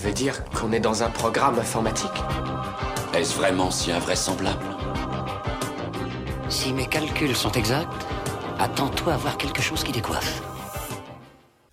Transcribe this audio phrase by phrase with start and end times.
[0.00, 2.10] Tu veux dire qu'on est dans un programme informatique
[3.12, 4.64] Est-ce vraiment si invraisemblable
[6.48, 7.92] Si mes calculs sont exacts,
[8.58, 10.42] attends-toi à voir quelque chose qui décoiffe.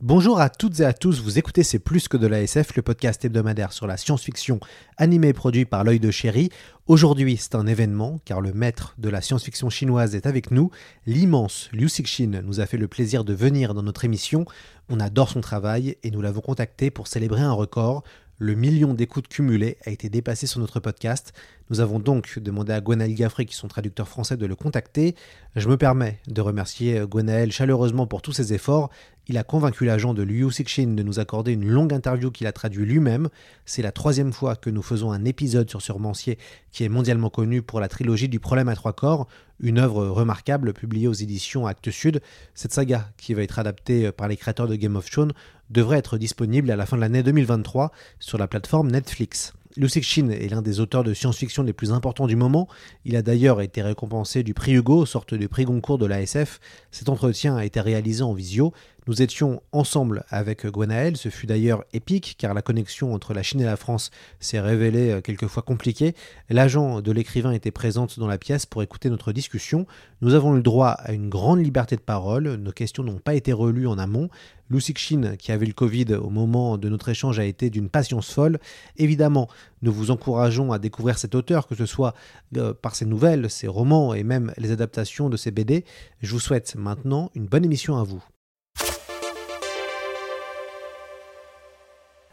[0.02, 2.82] Bonjour à toutes et à tous, vous écoutez C'est plus que de la SF, le
[2.82, 4.60] podcast hebdomadaire sur la science-fiction
[4.98, 6.50] animé et produit par l'œil de chéri.
[6.86, 10.70] Aujourd'hui, c'est un événement car le maître de la science-fiction chinoise est avec nous.
[11.06, 14.46] L'immense Liu Cixin nous a fait le plaisir de venir dans notre émission.
[14.90, 18.04] On adore son travail et nous l'avons contacté pour célébrer un record.
[18.40, 21.34] Le million d'écoutes cumulées a été dépassé sur notre podcast.
[21.72, 25.16] Nous avons donc demandé à Gwenaël Gaffrey, qui est son traducteur français, de le contacter.
[25.56, 28.92] Je me permets de remercier Gwenaël chaleureusement pour tous ses efforts.
[29.28, 32.52] Il a convaincu l'agent de Liu Cixin de nous accorder une longue interview qu'il a
[32.52, 33.28] traduit lui-même.
[33.66, 36.38] C'est la troisième fois que nous faisons un épisode sur ce romancier
[36.72, 39.28] qui est mondialement connu pour la trilogie du problème à trois corps,
[39.60, 42.22] une œuvre remarquable publiée aux éditions Actes Sud.
[42.54, 45.34] Cette saga, qui va être adaptée par les créateurs de Game of Thrones,
[45.70, 49.54] devrait être disponible à la fin de l'année 2023 sur la plateforme Netflix.
[49.78, 52.68] Liu Cixin est l'un des auteurs de science-fiction les plus importants du moment.
[53.06, 56.60] Il a d'ailleurs été récompensé du prix Hugo, sorte de prix Goncourt de l'ASF.
[56.90, 58.74] Cet entretien a été réalisé en visio.
[59.08, 63.62] Nous étions ensemble avec Gwenaël, ce fut d'ailleurs épique car la connexion entre la Chine
[63.62, 64.12] et la France
[64.42, 66.14] s'est révélée euh, quelquefois compliquée.
[66.50, 69.86] L'agent de l'écrivain était présente dans la pièce pour écouter notre discussion.
[70.20, 73.54] Nous avons eu droit à une grande liberté de parole, nos questions n'ont pas été
[73.54, 74.30] relues en amont.
[74.70, 78.32] Lu Cixin, qui avait le Covid au moment de notre échange, a été d'une patience
[78.32, 78.60] folle.
[78.98, 79.48] Évidemment,
[79.82, 82.14] nous vous encourageons à découvrir cet auteur, que ce soit
[82.58, 85.86] euh, par ses nouvelles, ses romans et même les adaptations de ses BD.
[86.22, 88.24] Je vous souhaite maintenant une bonne émission à vous.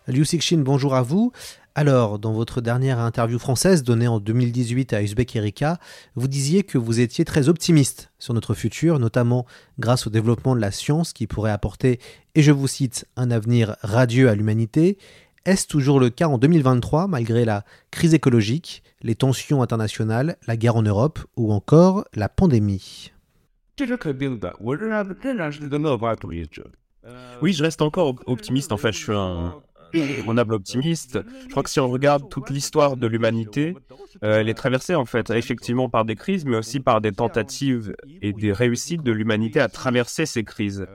[0.07, 1.33] Liu Cixin, bonjour à vous.
[1.77, 5.79] Alors, dans votre dernière interview française donnée en 2018 à Uzbek Erika,
[6.15, 9.45] vous disiez que vous étiez très optimiste sur notre futur, notamment
[9.81, 11.99] grâce au développement de la science qui pourrait apporter,
[12.37, 14.99] et je vous cite, un avenir radieux à l'humanité.
[15.47, 20.77] Est-ce toujours le cas en 2023, malgré la crise écologique, les tensions internationales, la guerre
[20.77, 23.11] en Europe ou encore la pandémie?
[27.43, 28.71] Oui, je reste encore optimiste.
[28.71, 29.55] En je suis un,
[30.17, 31.19] raisonnable optimiste.
[31.45, 33.77] Je crois que si on regarde toute l'histoire de l'humanité,
[34.23, 37.95] euh, elle est traversée en fait effectivement par des crises, mais aussi par des tentatives
[38.23, 40.87] et des réussites de l'humanité à traverser ces crises,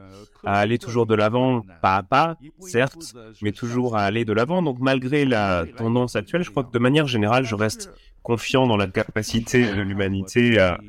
[0.45, 4.61] à aller toujours de l'avant, pas à pas, certes, mais toujours à aller de l'avant.
[4.61, 7.91] Donc malgré la tendance actuelle, je crois que de manière générale, je reste
[8.23, 10.79] confiant dans la capacité de l'humanité à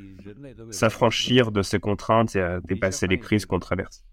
[0.70, 4.04] s'affranchir de ces contraintes et à dépasser les crises qu'on traverse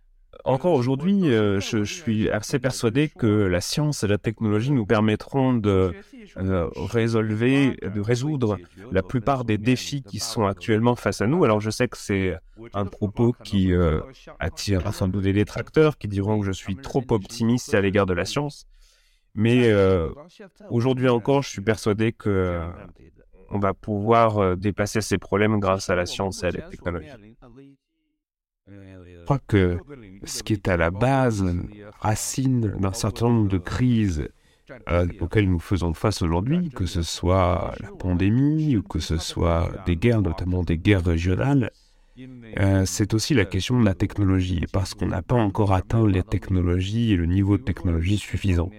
[0.47, 5.53] encore aujourd'hui, euh, je, suis assez persuadé que la science et la technologie nous permettront
[5.53, 5.93] de
[6.37, 8.57] euh, de résoudre
[8.91, 11.43] la plupart des défis qui sont actuellement face à nous.
[11.43, 12.37] Alors je sais que c'est
[12.73, 14.01] un propos qui euh,
[14.39, 18.13] attire sans doute des détracteurs qui diront que je suis trop optimiste à l'égard de
[18.13, 18.67] la science.
[19.35, 19.71] Mais
[20.69, 22.61] aujourd'hui encore, je suis persuadé que
[23.49, 27.09] on va pouvoir dépasser ces problèmes grâce à la science et à la technologie.
[28.69, 29.77] Je crois que
[30.23, 31.45] ce qui est à la base,
[31.99, 34.27] racine d'un certain nombre de crises
[34.89, 39.71] euh, auxquelles nous faisons face aujourd'hui, que ce soit la pandémie ou que ce soit
[39.85, 41.71] des guerres, notamment des guerres régionales,
[42.59, 46.23] euh, c'est aussi la question de la technologie, parce qu'on n'a pas encore atteint les
[46.23, 48.69] technologies et le niveau de technologie suffisant.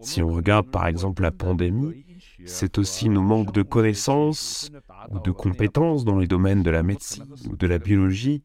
[0.00, 2.04] Si on regarde par exemple la pandémie,
[2.44, 4.70] c'est aussi nos manques de connaissances
[5.10, 8.42] ou de compétences dans les domaines de la médecine ou de la biologie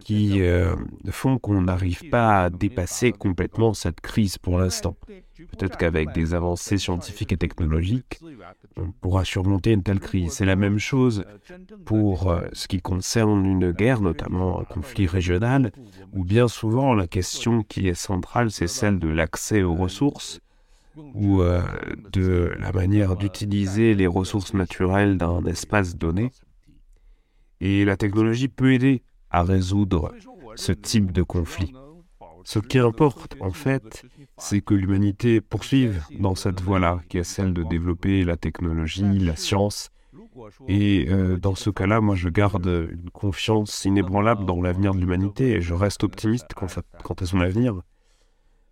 [0.00, 0.74] qui euh,
[1.10, 4.96] font qu'on n'arrive pas à dépasser complètement cette crise pour l'instant.
[5.50, 8.20] Peut-être qu'avec des avancées scientifiques et technologiques,
[8.76, 10.32] on pourra surmonter une telle crise.
[10.32, 11.24] C'est la même chose
[11.84, 15.72] pour euh, ce qui concerne une guerre, notamment un conflit régional,
[16.12, 20.40] où bien souvent la question qui est centrale, c'est celle de l'accès aux ressources
[21.14, 21.62] ou euh,
[22.12, 26.30] de la manière d'utiliser les ressources naturelles d'un espace donné.
[27.60, 29.02] Et la technologie peut aider
[29.32, 30.12] à résoudre
[30.56, 31.72] ce type de conflit.
[32.44, 34.04] Ce qui importe, en fait,
[34.36, 39.36] c'est que l'humanité poursuive dans cette voie-là, qui est celle de développer la technologie, la
[39.36, 39.90] science.
[40.68, 45.52] Et euh, dans ce cas-là, moi, je garde une confiance inébranlable dans l'avenir de l'humanité
[45.52, 46.66] et je reste optimiste quant
[47.14, 47.80] à, son avenir.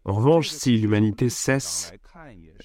[0.05, 1.93] En revanche, si l'humanité cesse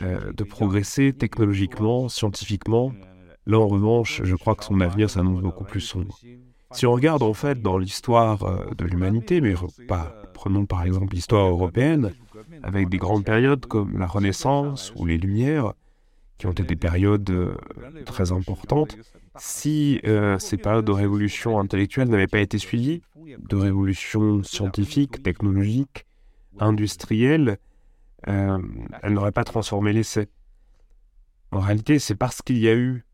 [0.02, 2.94] euh, de progresser technologiquement, scientifiquement,
[3.46, 6.18] là en revanche, je crois que son avenir s'annonce beaucoup plus sombre.
[6.76, 9.56] Si on regarde en fait dans l'histoire euh, de l'humanité, mais
[9.88, 12.12] pas, prenons par exemple l'histoire européenne,
[12.64, 15.74] avec des grandes périodes comme la Renaissance ou les Lumières,
[16.38, 17.56] qui ont été des périodes euh,
[18.06, 18.98] très importantes,
[19.38, 20.00] si
[20.40, 23.02] ces périodes de révolution intellectuelle n'avaient pas été suivies
[23.38, 26.06] de révolution scientifique, technologique,
[26.60, 27.58] industrielle,
[28.28, 28.58] euh,
[29.04, 30.30] elle n'aurait pas transformé l'essai.
[31.52, 33.06] En réalité, c'est parce qu'il y a eu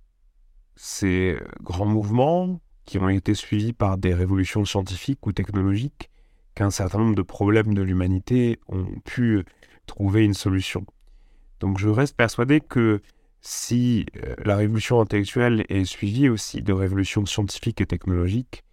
[0.75, 6.09] ces grands mouvements qui ont été suivis par des révolutions scientifiques ou technologiques
[6.55, 9.43] qu'un certain nombre de problèmes de l'humanité ont pu
[9.85, 10.85] trouver une solution.
[11.59, 13.01] Donc je reste persuadé que
[13.41, 18.63] si euh, la révolution intellectuelle est suivie aussi de révolutions scientifiques et technologiques,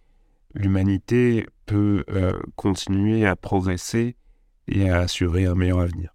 [0.53, 4.15] l'humanité peut euh, continuer à progresser
[4.67, 6.13] et à assurer un meilleur avenir.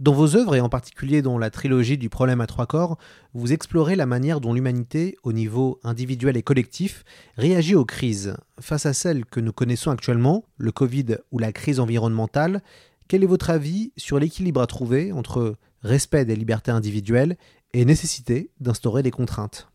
[0.00, 2.96] Dans vos œuvres, et en particulier dans la trilogie du problème à trois corps,
[3.34, 7.04] vous explorez la manière dont l'humanité, au niveau individuel et collectif,
[7.36, 8.34] réagit aux crises.
[8.58, 12.62] Face à celles que nous connaissons actuellement, le Covid ou la crise environnementale,
[13.08, 17.36] quel est votre avis sur l'équilibre à trouver entre respect des libertés individuelles
[17.74, 19.68] et nécessité d'instaurer des contraintes?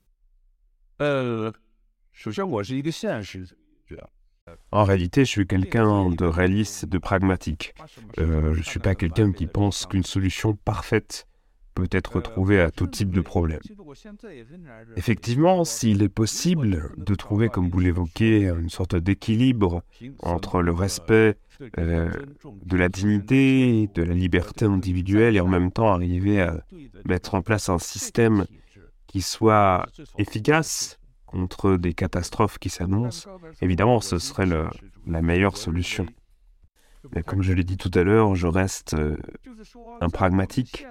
[1.03, 1.51] Euh,
[4.71, 7.73] en réalité, je suis quelqu'un de réaliste de pragmatique.
[8.19, 11.27] Euh, je ne suis pas quelqu'un qui pense qu'une solution parfaite
[11.75, 13.59] peut être trouvée à tout type de problème.
[14.95, 19.83] Effectivement, s'il est possible de trouver, comme vous l'évoquez, une sorte d'équilibre
[20.19, 21.35] entre le respect
[21.77, 22.09] euh,
[22.65, 26.63] de la dignité, de la liberté individuelle et en même temps arriver à
[27.05, 28.45] mettre en place un système
[29.07, 29.85] qui soit
[30.17, 30.99] efficace,
[31.35, 33.29] contre des catastrophes qui s'annoncent,
[33.61, 36.05] évidemment, ce serait la meilleure solution.
[37.13, 39.17] Mais comme je l'ai dit tout à l'heure, je reste euh,
[40.01, 40.87] un pragmatique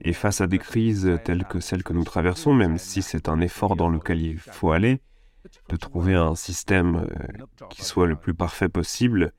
[0.00, 3.40] et face à des crises telles que celles que nous traversons, même si c'est un
[3.40, 5.00] effort dans lequel il faut aller,
[5.68, 9.32] de trouver un système euh, qui soit le plus parfait possible,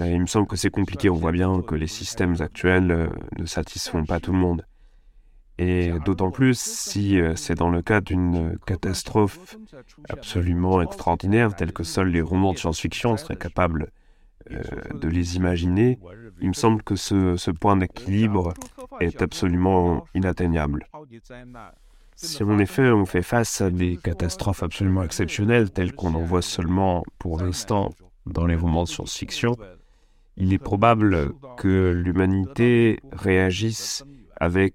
[0.00, 1.10] euh, il me semble que c'est compliqué.
[1.10, 4.64] On voit bien que les systèmes actuels ne satisfont pas tout le monde.
[5.62, 9.58] Et d'autant plus si euh, c'est dans le cas d'une catastrophe
[10.08, 13.90] absolument extraordinaire, telle que seuls les romans de science-fiction seraient capables
[14.50, 14.62] euh,
[14.94, 15.98] de les imaginer,
[16.40, 18.54] il me semble que ce, ce point d'équilibre
[19.00, 20.86] est absolument inatteignable.
[22.16, 26.40] Si en effet on fait face à des catastrophes absolument exceptionnelles, telles qu'on en voit
[26.40, 27.90] seulement pour l'instant
[28.24, 29.58] dans les romans de science-fiction,
[30.38, 34.04] il est probable que l'humanité réagisse
[34.40, 34.74] avec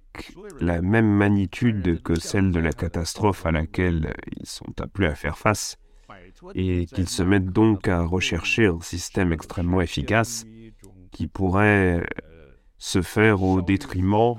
[0.61, 5.37] la même magnitude que celle de la catastrophe à laquelle ils sont appelés à faire
[5.37, 5.77] face,
[6.53, 10.45] et qu'ils se mettent donc à rechercher un système extrêmement efficace
[11.11, 12.05] qui pourrait
[12.77, 14.35] se faire au détriment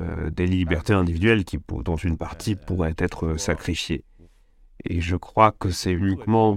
[0.00, 4.04] euh, des libertés individuelles qui, dont une partie pourrait être sacrifiée.
[4.84, 6.54] Et je crois que c'est uniquement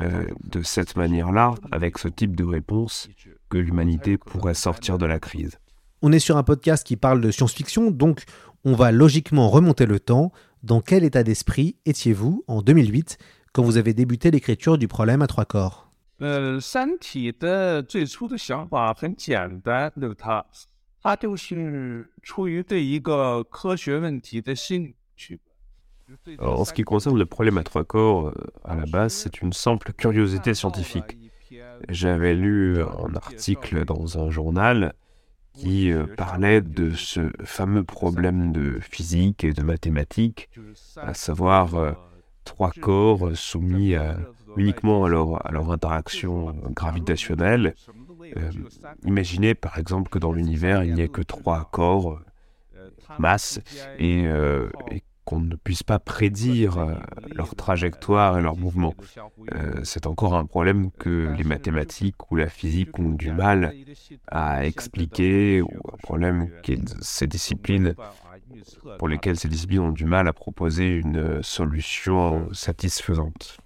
[0.00, 3.08] euh, de cette manière-là, avec ce type de réponse,
[3.50, 5.58] que l'humanité pourrait sortir de la crise.
[6.00, 8.22] On est sur un podcast qui parle de science-fiction, donc
[8.64, 10.30] on va logiquement remonter le temps.
[10.62, 13.18] Dans quel état d'esprit étiez-vous en 2008
[13.52, 15.90] quand vous avez débuté l'écriture du problème à trois corps?
[16.20, 16.60] Euh,
[26.38, 29.52] en ce qui concerne le problème à trois corps, euh, à la base, c'est une
[29.52, 31.18] simple curiosité scientifique.
[31.88, 34.94] J'avais lu un article dans un journal
[35.58, 40.48] qui euh, parlait de ce fameux problème de physique et de mathématiques,
[40.96, 41.92] à savoir euh,
[42.44, 43.94] trois corps soumis
[44.56, 47.74] uniquement à leur, interaction gravitationnelle.
[48.36, 48.50] Euh,
[49.04, 52.20] imaginez par exemple que dans l'univers, il n'y ait que trois corps,
[53.18, 53.60] masse,
[53.98, 54.24] et,
[54.90, 56.94] et qu'on ne puisse pas prédire euh,
[57.34, 58.94] leur trajectoire et leur mouvement.
[59.54, 63.74] Euh, c'est encore un problème que les mathématiques ou la physique ont du mal
[64.28, 67.94] à expliquer, ou un problème que ces disciplines,
[68.98, 73.58] pour lesquelles ces disciplines ont du mal à proposer une solution satisfaisante.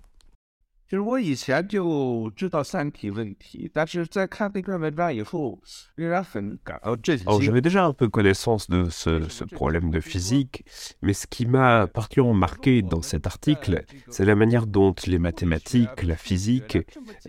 [7.41, 10.65] J'avais déjà un peu connaissance de ce, problème de physique,
[11.01, 16.03] mais ce qui m'a particulièrement marqué dans cet article, c'est la manière dont les mathématiques,
[16.03, 16.79] la physique,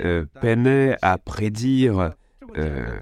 [0.01, 2.13] euh, peinaient à prédire
[2.58, 3.00] euh,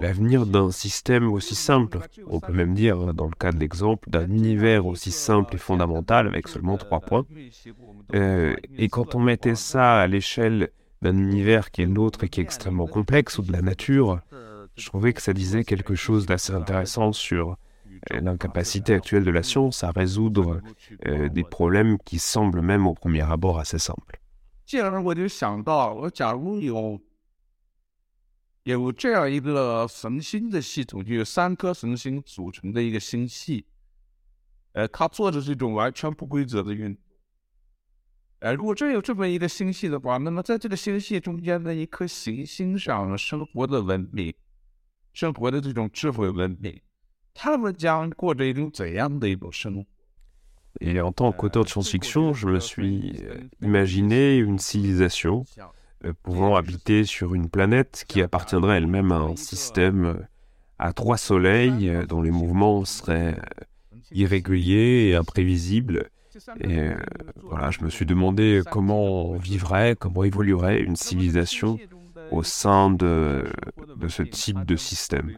[0.00, 1.98] l'avenir d'un système aussi simple.
[2.26, 6.26] On peut même dire, dans le cas de l'exemple, d'un univers aussi simple et fondamental
[6.26, 7.26] avec seulement trois points.
[8.14, 10.70] Euh, et quand on mettait ça à l'échelle
[11.02, 14.20] d'un univers qui est le nôtre et qui est extrêmement complexe ou de la nature,
[14.76, 17.56] je trouvais que ça disait quelque chose d'assez intéressant sur
[18.12, 20.60] euh, l'incapacité actuelle de la science à résoudre
[21.06, 24.20] euh, des problèmes qui semblent même au premier abord assez simples.
[28.64, 33.66] 有有这样一个神星的系统，就有三颗神星组成的一个星系，
[34.72, 37.02] 呃，它做的是一种完全不规则的运动。
[38.40, 44.34] 呃，如果真有这么一个星系的话，那么在这个星系中间的一颗行星上生活的文明，
[45.12, 46.80] 生活的这种智慧文明，
[47.34, 49.86] 他们将过着一种怎样的一种生活
[50.80, 55.66] ？Et en tant qu'auteur de science-fiction, je me suis euh, imaginé une civilisation euh,
[56.22, 60.14] pouvant habiter sur une planète qui appartiendrait elle-même à un système euh,
[60.80, 66.08] à trois soleils euh, dont les mouvements seraient euh, irréguliers et imprévisibles.
[66.60, 66.96] Et euh,
[67.42, 71.78] voilà, je me suis demandé comment vivrait, comment évoluerait une civilisation
[72.30, 73.44] au sein de,
[74.08, 75.36] ce type de système.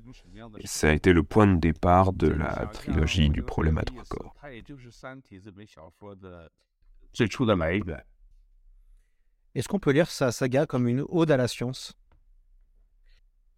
[0.64, 4.36] Ça a été le point de départ de la trilogie du problème à trois corps.
[9.55, 11.93] Est-ce qu'on peut lire sa saga comme une ode à la science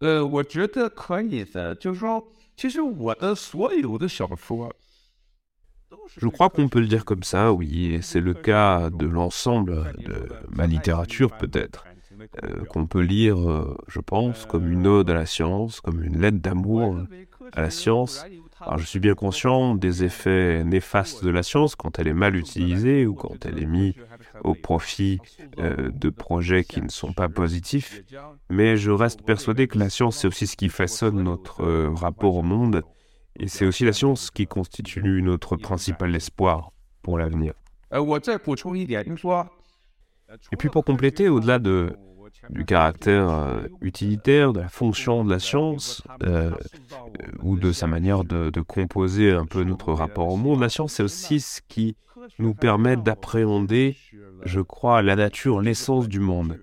[0.00, 2.26] 呃，我觉得可以的，就是说，
[2.56, 4.72] 其实我的所有的小说，
[6.16, 9.92] Je crois qu'on peut le dire comme ça, oui, et c'est le cas de l'ensemble
[9.98, 11.84] de ma littérature peut-être,
[12.42, 16.20] euh, qu'on peut lire, euh, je pense, comme une ode à la science, comme une
[16.20, 16.96] lettre d'amour
[17.52, 18.24] à la science.
[18.60, 22.36] Alors je suis bien conscient des effets néfastes de la science quand elle est mal
[22.36, 23.94] utilisée ou quand elle est mise
[24.43, 25.19] au profit
[25.59, 28.03] euh, de projets qui ne sont pas positifs,
[28.49, 32.35] mais je reste persuadé que la science, c'est aussi ce qui façonne notre euh, rapport
[32.35, 32.83] au monde,
[33.39, 37.53] et c'est aussi la science qui constitue notre principal espoir pour l'avenir.
[40.51, 41.95] Et puis pour compléter, au-delà de
[42.49, 46.51] du caractère euh, utilitaire, de la fonction de la science, euh,
[47.41, 51.03] ou de sa manière de, composer un peu notre rapport au monde, la science c'est
[51.03, 51.95] aussi ce qui
[52.39, 53.95] nous permet d'appréhender,
[54.43, 56.59] je crois, la nature, l'essence du monde.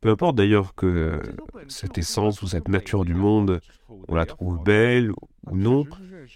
[0.00, 1.20] Peu importe d'ailleurs que
[1.68, 3.60] cette essence ou cette nature du monde,
[4.08, 5.84] on la trouve belle ou non,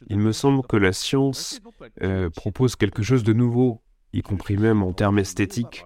[0.09, 1.61] il me semble que la science
[2.03, 3.81] euh, propose quelque chose de nouveau,
[4.13, 5.85] y compris même en termes esthétiques,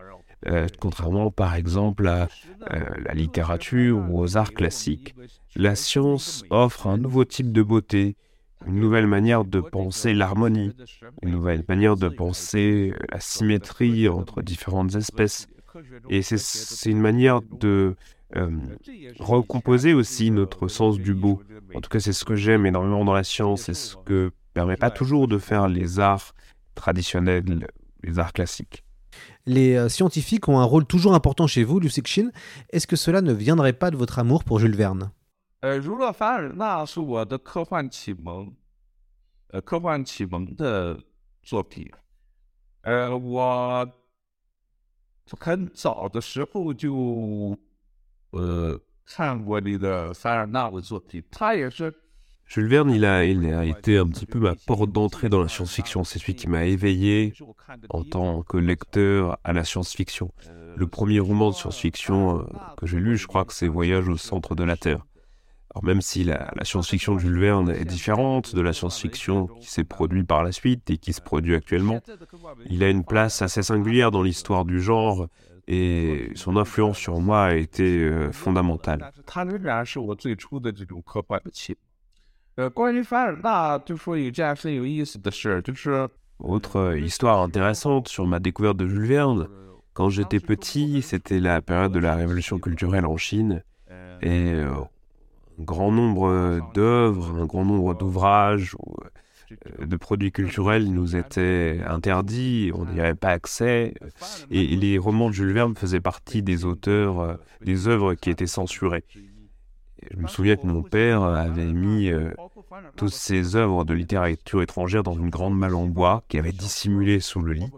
[0.48, 2.28] euh, contrairement par exemple à
[2.72, 5.14] euh, la littérature ou aux arts classiques.
[5.56, 8.16] La science offre un nouveau type de beauté,
[8.66, 10.72] une nouvelle manière de penser l'harmonie,
[11.22, 15.46] une nouvelle manière de penser la symétrie entre différentes espèces.
[16.08, 17.96] Et c'est- une manière de
[18.36, 18.50] euh,
[19.18, 21.42] recomposer aussi notre sens du beau.
[21.74, 24.76] En tout cas, c'est ce que j'aime énormément dans la science, c'est ce que permet
[24.76, 26.34] pas toujours de faire les arts
[26.74, 27.66] traditionnels,
[28.02, 28.84] les arts classiques
[29.45, 32.31] Les euh, scientifiques ont un rôle toujours important chez vous, Liu Cixin.
[32.71, 35.11] Est-ce que cela ne viendrait pas de votre amour pour Jules Verne
[35.61, 38.53] 呃，儒勒·凡尔纳是我的科幻启蒙，
[39.47, 40.99] 呃，科幻启蒙的
[41.41, 41.89] 作品。
[42.81, 43.89] 呃，我
[45.39, 47.57] 很早的时候就
[48.29, 51.91] 呃看过这个凡尔纳的作品，他也是
[52.46, 53.24] Jules Verne, il a,
[53.64, 56.04] été un petit peu ma porte d'entrée dans la science-fiction.
[56.04, 57.32] C'est celui qui m'a éveillé
[57.88, 60.32] en tant que lecteur à la science-fiction.
[60.76, 62.44] Le premier roman de science-fiction euh,
[62.76, 65.06] que j'ai lu, je crois que c'est Voyage au centre de la Terre.
[65.74, 69.70] Alors même si la, la science-fiction de Jules Verne est différente de la science-fiction qui
[69.70, 72.00] s'est produite par la suite et qui se produit actuellement,
[72.68, 75.28] il a une place assez singulière dans l'histoire du genre
[75.68, 79.10] et son influence sur moi a été euh, fondamentale.
[82.55, 86.09] 呃，关于凡尔纳，就说有件很有意思的事儿，就是。
[86.39, 89.47] Autre euh, histoire intéressante sur ma découverte de Jules Verne,
[89.93, 93.63] quand j'étais petit, c'était la période de la révolution culturelle en Chine,
[94.21, 94.69] et euh,
[95.59, 101.81] un grand nombre d'œuvres, un grand nombre d'ouvrages ou euh, de produits culturels nous étaient
[101.87, 103.95] interdits, on n'y avait pas accès,
[104.51, 108.45] et les romans de Jules Verne faisaient partie des auteurs, euh, des œuvres qui étaient
[108.45, 109.05] censurées.
[110.10, 112.32] Je me souviens que mon père avait mis euh,
[112.96, 117.20] toutes ces œuvres de littérature étrangère dans une grande malle en bois qui avait dissimulé
[117.20, 117.70] sous le lit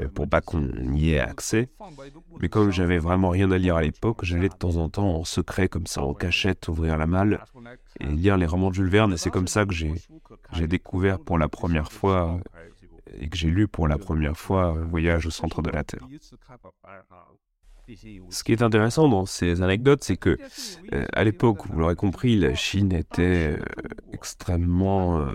[0.00, 1.68] euh, pour pas qu'on y ait accès.
[2.40, 5.24] Mais comme j'avais vraiment rien à lire à l'époque, j'allais de temps en temps en
[5.24, 7.44] secret comme ça en cachette ouvrir la malle
[8.00, 11.38] et lire les romans de Jules Verne et c'est comme ça que j'ai découvert pour
[11.38, 15.30] la première fois euh, et que j'ai lu pour la première fois euh, Voyage au
[15.30, 16.06] centre de la Terre.
[18.30, 20.36] Ce qui est intéressant dans ces anecdotes, c'est que
[20.92, 23.62] euh, à l'époque, vous l'aurez compris, la Chine était euh,
[24.12, 25.32] extrêmement euh,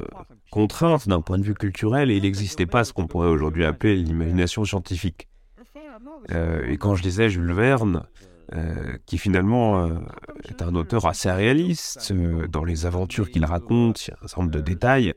[0.51, 3.95] contrainte d'un point de vue culturel et il n'existait pas ce qu'on pourrait aujourd'hui appeler
[3.95, 5.27] l'imagination scientifique.
[6.29, 8.03] Et quand je lisais Jules Verne,
[9.05, 9.89] qui finalement
[10.47, 12.13] est un auteur assez réaliste.
[12.49, 15.13] Dans les aventures qu'il raconte, il y a un certain nombre de détails.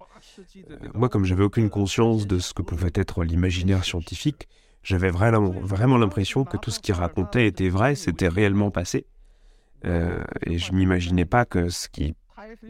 [0.94, 4.48] Moi, comme j'avais aucune conscience de ce que pouvait être l'imaginaire scientifique,
[4.84, 9.06] j'avais vraiment, l'impression que tout ce qu'il racontait était vrai, c'était réellement passé.
[9.84, 12.14] Euh, et je m'imaginais pas que ce qu'il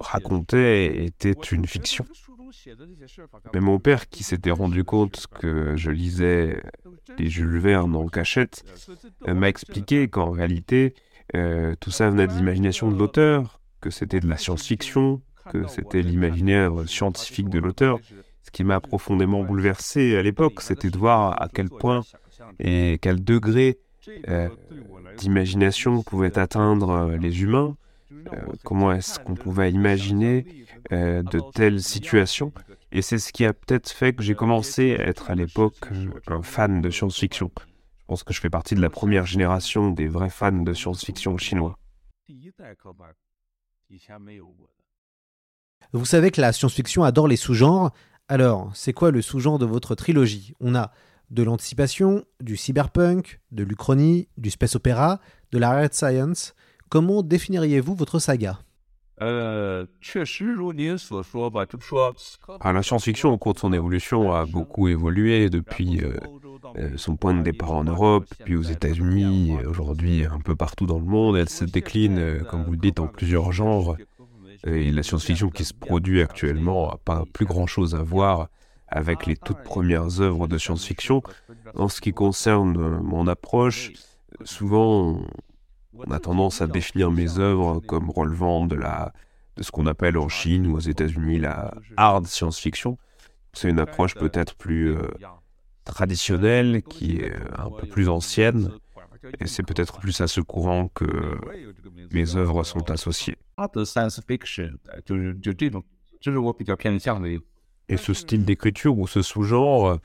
[0.01, 2.05] racontait était une fiction.
[3.53, 6.63] Mais mon père, qui s'était rendu compte que je lisais
[7.19, 8.65] les Jules Verne en cachette,
[9.29, 10.95] euh, m'a expliqué qu'en réalité,
[11.35, 16.01] euh, tout ça venait de l'imagination de l'auteur, que c'était de la science-fiction, que c'était
[16.01, 17.99] l'imaginaire scientifique de l'auteur.
[18.45, 22.03] Ce qui m'a profondément bouleversé à l'époque, c'était de voir à quel point
[22.61, 23.79] et quel degré
[24.29, 24.49] euh,
[25.17, 27.77] d'imagination pouvaient atteindre euh, les humains,
[28.13, 30.47] euh, comment est-ce qu'on pouvait imaginer
[30.93, 32.53] euh, de telles situations.
[32.93, 35.89] Et c'est ce qui a peut-être fait que j'ai commencé à être à l'époque
[36.27, 37.51] un fan de science-fiction.
[37.57, 41.39] Je pense que je fais partie de la première génération des vrais fans de science-fiction
[41.39, 41.79] chinois.
[45.93, 47.93] Vous savez que la science-fiction adore les sous-genres.
[48.29, 50.55] Alors, c'est quoi le sous-genre de votre trilogie?
[50.59, 50.93] On a
[51.31, 55.21] de l'anticipation, du cyberpunk, de l'uchronie, du space opéra,
[55.53, 56.55] de la red science.
[56.89, 58.61] Comment définiriez-vous votre saga?
[59.21, 59.85] Ah,
[62.73, 66.17] la science-fiction au cours de son évolution a beaucoup évolué depuis euh,
[66.77, 70.99] euh, son point de départ en Europe, puis aux États-Unis, aujourd'hui un peu partout dans
[70.99, 71.37] le monde.
[71.37, 73.97] Elle se décline, euh, comme vous le dites, en plusieurs genres.
[74.67, 78.49] Et la science-fiction qui se produit actuellement n'a pas plus grand-chose à voir
[78.89, 81.23] avec les toutes premières œuvres de science-fiction.
[81.75, 83.93] En ce qui concerne euh, mon approche,
[84.45, 85.21] souvent
[85.95, 89.13] on a tendance à définir mes œuvres comme relevant de la
[89.57, 92.99] de ce qu'on appelle en Chine ou aux États-Unis la hard science-fiction.
[93.53, 95.07] C'est une approche peut-être plus euh,
[95.85, 98.73] traditionnelle, qui est euh, un peu plus ancienne,
[99.39, 101.39] et c'est peut-être plus à ce courant que
[102.13, 103.37] mes œuvres sont associées.
[107.89, 109.99] Et ce style d'écriture ou ce sous-genre,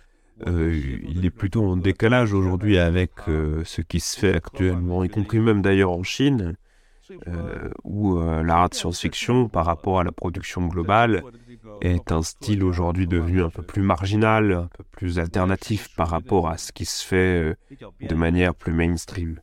[0.47, 5.09] euh, il est plutôt en décalage aujourd'hui avec euh, ce qui se fait actuellement, y
[5.09, 6.55] compris même d'ailleurs en Chine,
[7.27, 11.23] euh, où euh, l'art de science-fiction par rapport à la production globale
[11.81, 16.47] est un style aujourd'hui devenu un peu plus marginal, un peu plus alternatif par rapport
[16.49, 17.55] à ce qui se fait
[17.99, 19.39] de manière plus mainstream.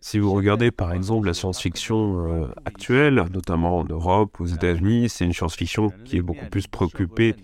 [0.00, 5.32] Si vous regardez par exemple la science-fiction actuelle, notamment en Europe, aux États-Unis, c'est une
[5.32, 7.34] science-fiction qui est beaucoup plus préoccupée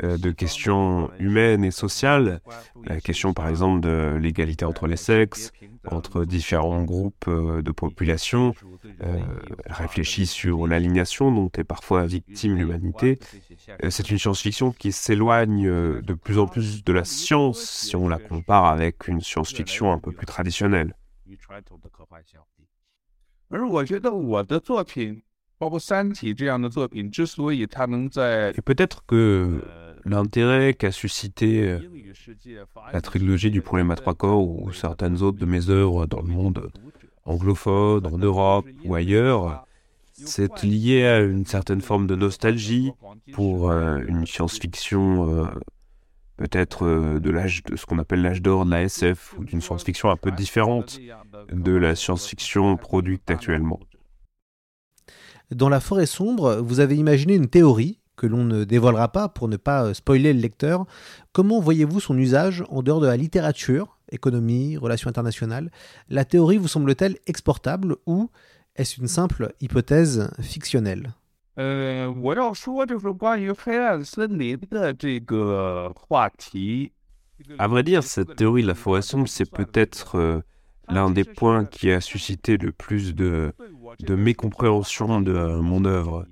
[0.00, 2.40] de questions humaines et sociales.
[2.84, 5.52] La question par exemple de l'égalité entre les sexes,
[5.90, 8.54] entre différents groupes euh, de population.
[9.02, 9.18] Euh,
[9.66, 13.18] réfléchit sur l'alignation dont est parfois victime l'humanité.
[13.82, 17.96] Euh, C'est une science-fiction qui s'éloigne euh, de plus en plus de la science si
[17.96, 20.94] on la compare avec une science-fiction un peu plus traditionnelle
[25.59, 25.69] 与传统的科幻相比。
[25.69, 29.61] 而我觉得我的作品，包括《三体》这样的作品，之所以它能在 Et peut-être que
[30.03, 35.39] l'intérêt qu'a suscité euh, 英语世界发 la trilogie du problème à trois corps ou certaines autres
[35.39, 36.71] de mes œuvres dans le monde
[37.25, 39.65] anglophone, en Europe ou ailleurs,
[40.13, 42.91] c'est lié à une certaine forme de nostalgie
[43.33, 45.45] pour euh, une science-fiction euh,
[46.37, 49.59] peut-être euh, de l'âge de ce qu'on appelle l'âge d'or de la SF ou d'une
[49.59, 50.99] science-fiction un peu différente
[51.51, 53.79] de la science-fiction produite actuellement.
[55.51, 59.47] Dans La forêt sombre, vous avez imaginé une théorie que l'on ne dévoilera pas pour
[59.47, 60.85] ne pas euh, spoiler le lecteur.
[61.33, 65.69] Comment voyez-vous son usage en dehors de la littérature, économie, relations internationales
[66.09, 68.29] La théorie vous semble-t-elle exportable ou
[68.77, 71.11] est-ce une simple hypothèse fictionnelle
[71.57, 76.91] 呃，我要说就是关于黑暗森林的这个话题。
[77.57, 80.41] À vrai dire, cette théorie de la forêt sombre, c'est peut-être euh,
[80.92, 83.52] l'un des points qui a suscité le plus de,
[84.08, 86.26] mécompréhension de mon œuvre.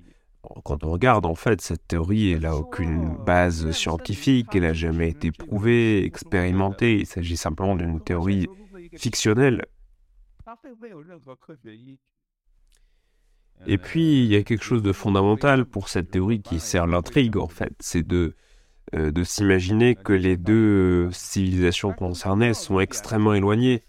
[0.64, 5.10] Quand on regarde, en fait, cette théorie, elle n'a aucune base scientifique, elle n'a jamais
[5.10, 8.46] été prouvée, expérimentée, il s'agit simplement d'une théorie
[8.96, 9.66] fictionnelle.
[13.66, 17.36] Et puis, il y a quelque chose de fondamental pour cette théorie qui sert l'intrigue,
[17.36, 18.34] en fait, c'est de
[18.94, 23.82] euh, s'imaginer que les deux civilisations concernées sont extrêmement éloignées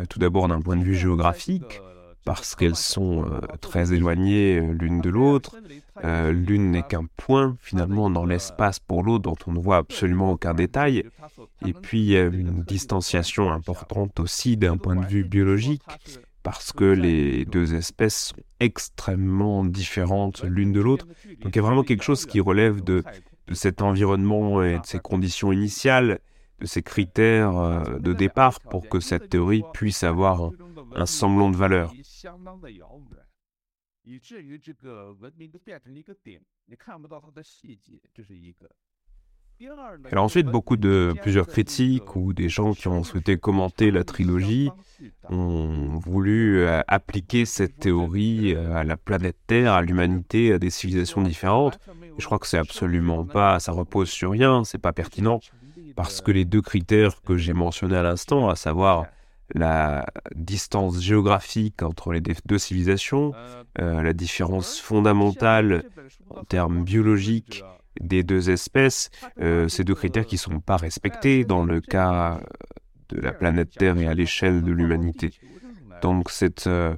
[0.00, 1.80] euh, tout d'abord d'un point de vue géographique,
[2.24, 5.56] parce qu'elles sont euh, très éloignées euh, l'une de l'autre.
[6.04, 10.52] L'une n'est qu'un point, finalement, dans l'espace pour l'autre, dont on ne voit absolument aucun
[10.52, 11.04] détail.
[11.64, 15.82] Et puis, une distanciation importante aussi d'un point de vue biologique,
[16.42, 21.06] parce que les deux espèces sont extrêmement différentes l'une de l'autre.
[21.40, 23.02] Donc il y a vraiment quelque chose qui relève de
[23.52, 26.18] cet environnement et de ces conditions initiales
[26.60, 30.50] de ces critères euh, de départ pour que cette théorie puisse avoir
[30.94, 31.92] un semblant de valeur.
[40.12, 44.70] Alors ensuite, beaucoup de plusieurs critiques ou des gens qui ont souhaité commenter la trilogie
[45.30, 50.68] ont voulu euh, appliquer cette théorie euh, à la planète Terre, à l'humanité, à des
[50.68, 51.78] civilisations différentes.
[52.18, 55.40] Je crois que c'est absolument pas, ça repose sur rien, c'est pas pertinent
[55.96, 59.06] parce que les deux critères que j'ai mentionnés à l'instant, à savoir
[59.54, 63.32] la distance géographique entre les deux civilisations,
[63.80, 65.84] euh, la différence fondamentale
[66.30, 67.64] en termes biologiques
[68.00, 72.40] des deux espèces, euh, ces deux critères qui ne sont pas respectés dans le cas
[73.08, 75.30] de la planète Terre et à l'échelle de l'humanité.
[76.02, 76.94] Donc c'est euh,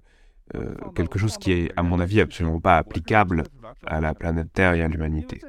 [0.55, 3.45] euh, bah, quelque chose qui bah, est, à mon avis, absolument pas applicable
[3.87, 5.41] à la planète Terre et à l'humanité.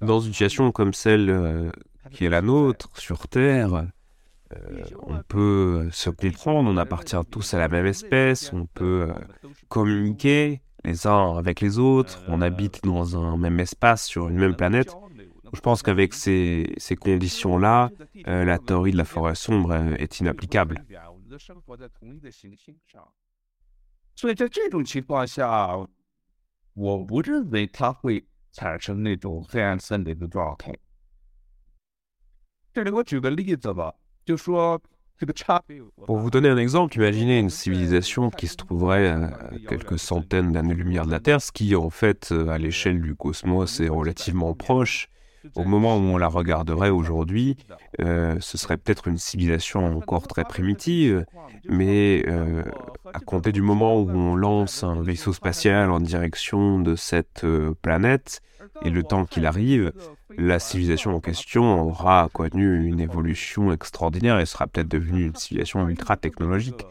[0.00, 1.70] Dans une situation comme celle euh,
[2.12, 3.88] qui est la nôtre, sur Terre,
[4.52, 9.12] euh, on peut se comprendre, on appartient tous à la même espèce, on peut
[9.68, 14.56] communiquer, les uns avec les autres, on habite dans un même espace sur une même
[14.56, 14.94] planète.
[15.52, 17.90] Je pense qu'avec ces, ces conditions-là,
[18.26, 20.84] euh, la théorie de la forêt sombre euh, est inapplicable.
[36.06, 39.30] Pour vous donner un exemple, imaginez une civilisation qui se trouverait à
[39.68, 43.80] quelques centaines d'années-lumière de la Terre, ce qui en fait euh, à l'échelle du cosmos
[43.80, 45.08] est relativement proche.
[45.54, 47.56] Au moment où on la regarderait aujourd'hui,
[48.00, 51.24] euh, ce serait peut-être une civilisation encore très primitive,
[51.68, 52.62] mais euh,
[53.12, 57.74] à compter du moment où on lance un vaisseau spatial en direction de cette euh,
[57.82, 58.42] planète,
[58.82, 59.92] et le temps qu'il arrive,
[60.36, 65.88] la civilisation en question aura connu une évolution extraordinaire et sera peut-être devenue une civilisation
[65.88, 66.86] ultra technologique.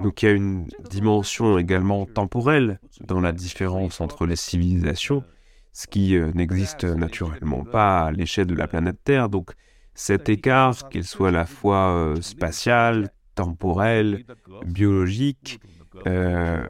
[0.00, 5.24] Donc il y a une dimension également temporelle dans la différence entre les civilisations,
[5.72, 9.28] ce qui euh, n'existe naturellement pas à l'échelle de la planète Terre.
[9.28, 9.52] Donc
[9.94, 14.24] cet écart, qu'il soit à la fois euh, spatial, temporel,
[14.66, 15.60] biologique,
[16.06, 16.66] euh,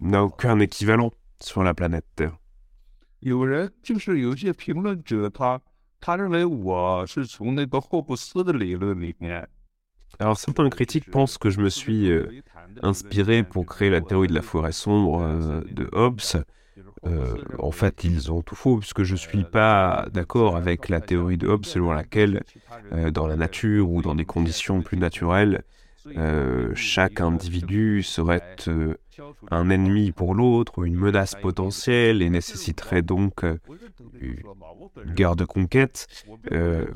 [0.00, 2.36] n'a aucun équivalent sur la planète Terre.
[10.20, 12.10] Alors certains critiques pensent que je me suis
[12.82, 16.20] inspiré pour créer la théorie de la forêt sombre de Hobbes,
[17.06, 21.00] euh, en fait, ils ont tout faux, puisque je ne suis pas d'accord avec la
[21.00, 22.42] théorie de Hobbes selon laquelle,
[22.92, 25.62] euh, dans la nature ou dans des conditions plus naturelles,
[26.16, 28.56] euh, chaque individu serait
[29.50, 33.44] un ennemi pour l'autre une menace potentielle et nécessiterait donc
[34.20, 36.06] une guerre de conquête.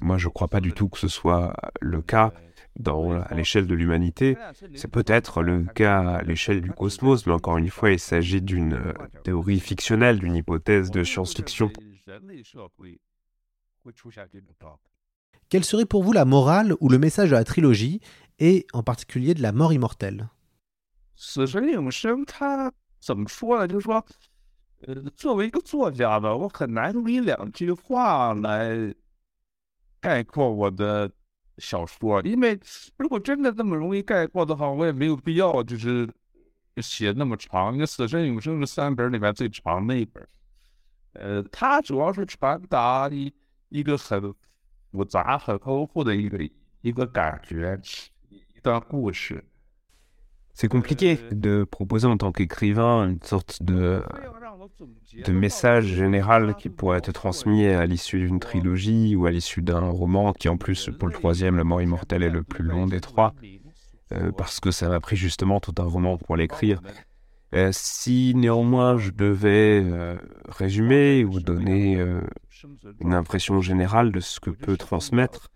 [0.00, 2.32] Moi, je ne crois pas du tout que ce soit le cas
[2.78, 4.36] dans, à l'échelle de l'humanité.
[4.74, 8.74] C'est peut-être le cas à l'échelle du cosmos, mais encore une fois, il s'agit d'une
[8.74, 8.92] euh,
[9.24, 11.70] théorie fictionnelle, d'une hypothèse de science-fiction.
[15.48, 18.00] Quelle serait pour vous la morale ou le message de la trilogie,
[18.38, 20.28] et en particulier de la mort immortelle?
[31.62, 32.58] 小说，因为
[32.98, 36.08] 如果真的那么容易概括的话，我也没有必要就是
[36.78, 37.72] 写那么长。
[37.72, 40.26] 因为《死神永生》是三本里面最长的一本，
[41.12, 43.32] 呃，它主要是传达一
[43.68, 44.34] 一个很
[44.90, 47.80] 复杂、很丰富的一个一个感觉，
[48.28, 49.42] 一段故事。
[50.54, 54.04] C'est compliqué de proposer en tant qu'écrivain une sorte de,
[55.26, 59.80] de message général qui pourrait être transmis à l'issue d'une trilogie ou à l'issue d'un
[59.80, 63.00] roman qui en plus pour le troisième, La mort immortelle, est le plus long des
[63.00, 63.34] trois,
[64.12, 66.80] euh, parce que ça m'a pris justement tout un roman pour l'écrire.
[67.54, 70.16] Euh, si néanmoins je devais euh,
[70.48, 72.02] résumer ou donner
[73.00, 75.50] une impression générale de ce que peut transmettre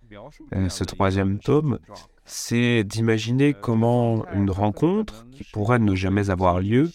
[0.69, 1.79] ce troisième tome,
[2.25, 6.91] c'est d'imaginer comment une rencontre qui pourrait ne jamais avoir lieu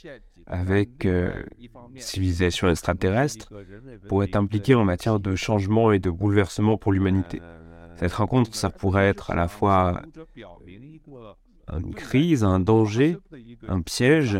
[0.48, 1.32] avec euh,
[1.96, 3.52] civilisation extraterrestre
[4.08, 7.42] pourrait être impliquée en matière de changement et de bouleversement pour l'humanité.
[7.98, 10.02] Cette rencontre, ça pourrait être à la fois
[11.72, 13.18] une crise, un danger,
[13.68, 14.40] un piège,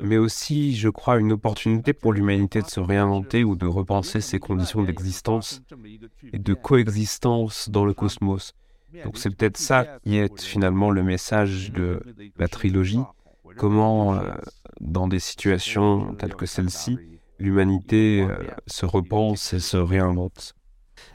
[0.00, 4.38] mais aussi, je crois, une opportunité pour l'humanité de se réinventer ou de repenser ses
[4.38, 5.62] conditions d'existence
[6.32, 8.54] et de coexistence dans le cosmos.
[9.04, 12.00] Donc c'est peut-être ça qui est finalement le message de
[12.38, 13.00] la trilogie,
[13.56, 14.34] comment, euh,
[14.80, 16.98] dans des situations telles que celle-ci,
[17.38, 20.54] l'humanité euh, se repense et se réinvente.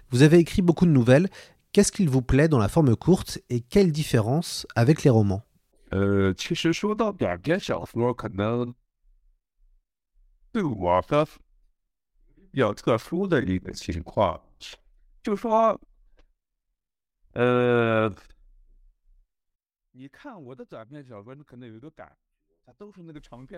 [0.10, 1.30] Vous avez écrit beaucoup de nouvelles.
[1.72, 5.44] Qu'est-ce qu'il vous plaît dans la forme courte et quelle différence avec les romans?
[17.34, 18.14] 呃，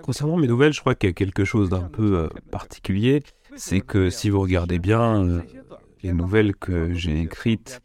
[0.02, 3.22] Concernant mes nouvelles, je crois qu'il y a quelque chose d'un peu euh, particulier,
[3.56, 5.42] c'est que si vous regardez bien, euh,
[6.02, 7.82] les nouvelles que j'ai écrites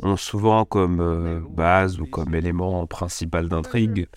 [0.00, 4.08] ont souvent comme euh, base ou comme élément principal d'intrigue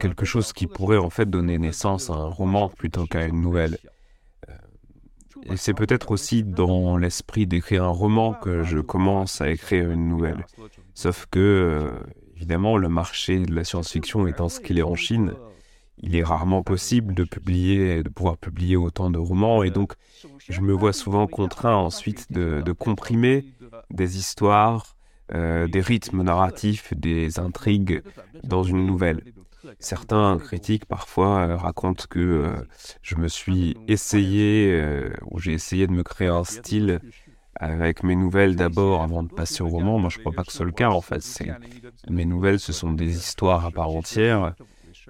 [0.00, 3.76] quelque chose qui pourrait en fait donner naissance à un roman plutôt qu'à une nouvelle.
[5.42, 10.08] Et c'est peut-être aussi dans l'esprit d'écrire un roman que je commence à écrire une
[10.08, 10.46] nouvelle.
[10.94, 11.92] Sauf que
[12.44, 15.32] évidemment, le marché de la science-fiction étant ce qu'il est en Chine,
[16.02, 19.94] il est rarement possible de publier, de pouvoir publier autant de romans, et donc
[20.50, 23.46] je me vois souvent contraint ensuite de, comprimer
[23.90, 24.94] des histoires,
[25.32, 28.02] euh, des rythmes narratifs, des intrigues
[28.42, 29.22] dans une nouvelle.
[29.78, 32.68] Certains critiques parfois euh, racontent que euh,
[33.00, 37.00] je me suis essayé, euh, ou j'ai essayé de me créer un style
[37.56, 39.98] avec mes nouvelles d'abord avant de passer au roman.
[39.98, 41.22] Moi, je crois pas que ce soit le cas en fait.
[42.08, 44.54] Mes nouvelles, ce sont des histoires à part entière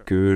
[0.06, 0.34] que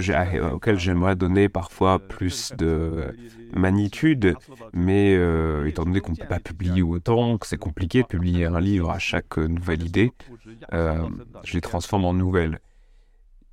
[0.52, 3.14] auxquelles j'aimerais donner parfois plus de
[3.52, 4.34] magnitude,
[4.72, 8.46] mais euh, étant donné qu'on ne peut pas publier autant, que c'est compliqué de publier
[8.46, 10.12] un livre à chaque nouvelle idée,
[10.72, 11.08] euh,
[11.44, 12.60] je les transforme en nouvelles.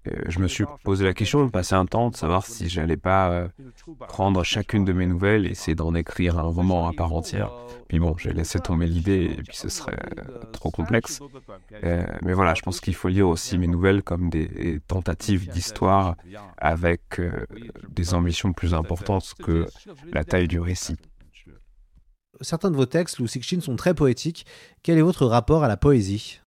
[0.07, 2.97] Euh, je me suis posé la question de passer un temps de savoir si j'allais
[2.97, 3.47] pas euh,
[4.07, 7.51] prendre chacune de mes nouvelles et essayer d'en écrire un roman à part entière.
[7.87, 11.21] Puis bon, j'ai laissé tomber l'idée et puis ce serait euh, trop complexe.
[11.81, 16.15] Mais voilà, je pense qu'il faut lire aussi mes nouvelles comme des tentatives d'histoire
[16.57, 17.21] avec
[17.89, 19.67] des ambitions plus importantes que
[20.11, 20.97] la taille du récit.
[22.41, 24.45] Certains de vos textes, Lou Cixin, sont très poétiques.
[24.83, 26.41] Quel est votre rapport à la poésie?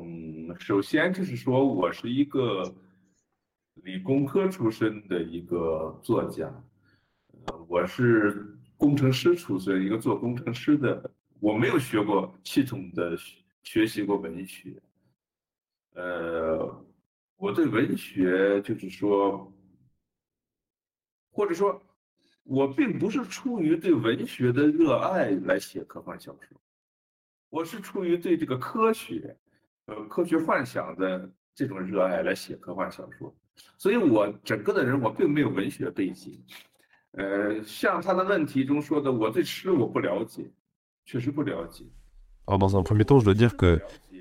[0.00, 2.74] 嗯，首先就是说我是一个
[3.84, 6.52] 理工科出身的一个作家，
[7.46, 14.74] 呃，我是工程师出身，一个做工程师的，我没有学过系统的学学习过文学，
[15.94, 16.84] 呃，
[17.36, 19.50] 我对文学就是说，
[21.30, 21.80] 或者说，
[22.42, 26.60] 我并不是出于对文学的热爱来写科幻小说，
[27.48, 29.36] 我是出于对这个科学。
[29.87, 33.33] 呃科学幻想的这种热爱来写科幻小说，
[33.77, 36.39] 所以我整个的人我并没有文学背景。
[37.11, 40.43] 呃，像他的问题中说的，我对诗我不了解，
[41.05, 41.85] 确实不了解。
[42.45, 43.79] Alors, dans un premier temps, je dois dire que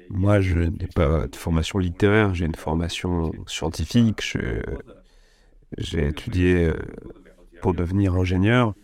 [0.09, 4.21] moi, je n'ai pas de formation littéraire, j'ai une formation scientifique.
[4.21, 4.63] je-
[5.79, 6.75] J'ai étudié euh,
[7.63, 8.75] pour devenir ingénieur.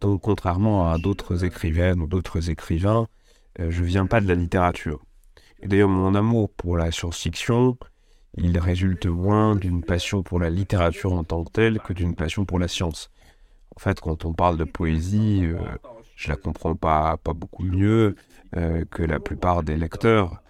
[0.00, 3.06] Donc, contrairement à d'autres écrivaines ou d'autres écrivains,
[3.60, 5.00] euh, je viens pas de la littérature.
[5.63, 7.77] D'ailleurs, mon amour pour la science-fiction,
[8.37, 12.45] il résulte moins d'une passion pour la littérature en tant que telle que d'une passion
[12.45, 13.09] pour la science.
[13.75, 15.57] En fait, quand on parle de poésie, euh,
[16.15, 18.15] je la comprends pas, pas beaucoup mieux
[18.55, 20.41] euh, que la plupart des lecteurs.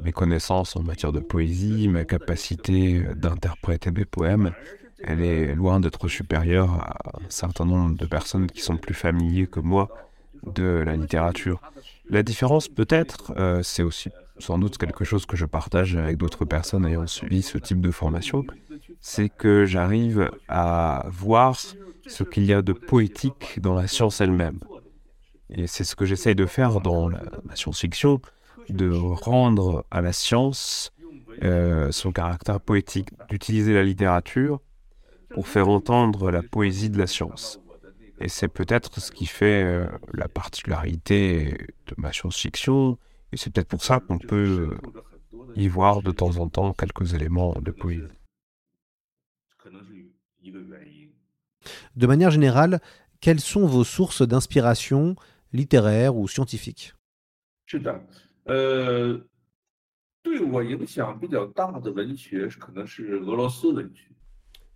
[0.00, 4.52] Mes connaissances en matière de poésie, ma capacité d'interpréter des poèmes,
[5.02, 9.46] elle est loin d'être supérieure à un certain nombre de personnes qui sont plus familiers
[9.46, 9.88] que moi
[10.44, 11.60] de la littérature.
[12.10, 16.44] La différence peut-être, euh, c'est aussi sans doute quelque chose que je partage avec d'autres
[16.44, 18.44] personnes ayant suivi ce type de formation,
[19.00, 21.58] c'est que j'arrive à voir
[22.06, 24.60] ce qu'il y a de poétique dans la science elle-même.
[25.50, 27.20] Et c'est ce que j'essaye de faire dans la,
[27.54, 28.20] science-fiction,
[28.68, 30.92] de rendre à la science
[31.42, 34.60] euh, son caractère poétique, d'utiliser la littérature
[35.30, 37.60] pour faire entendre la poésie de la science.
[38.20, 42.98] Et c'est peut-être ce qui fait euh, la particularité de ma science-fiction.
[43.32, 44.76] Et c'est peut-être pour ça qu'on peut
[45.32, 48.02] euh, y voir de temps en temps quelques éléments de poésie.
[51.96, 52.80] De manière générale,
[53.20, 55.16] quelles sont vos sources d'inspiration
[55.52, 56.94] littéraire ou scientifique?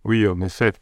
[0.03, 0.73] Oui, en effet.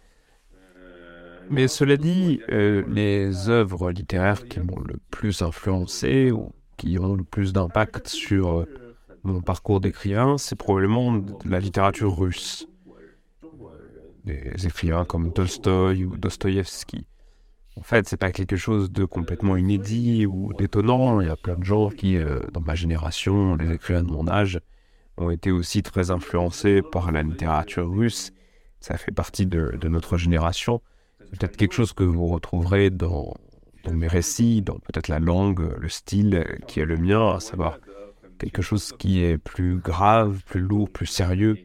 [1.52, 7.14] Mais cela dit, euh, les œuvres littéraires qui m'ont le plus influencé ou qui ont
[7.14, 8.66] le plus d'impact sur euh,
[9.24, 12.70] mon parcours d'écrivain, c'est probablement la littérature russe.
[14.24, 17.06] Des écrivains comme Tolstoï ou Dostoïevski.
[17.76, 21.20] En fait, c'est pas quelque chose de complètement inédit ou d'étonnant.
[21.20, 24.30] Il y a plein de gens qui, euh, dans ma génération, les écrivains de mon
[24.30, 24.62] âge,
[25.18, 28.32] ont été aussi très influencés par la littérature russe.
[28.80, 30.82] Ça fait partie de notre génération.
[31.32, 33.34] Peut-être quelque chose que vous retrouverez dans,
[33.92, 37.80] mes récits, dans peut-être la langue, le style qui est le mien, à savoir
[38.38, 41.58] quelque chose qui est plus grave, plus lourd, plus sérieux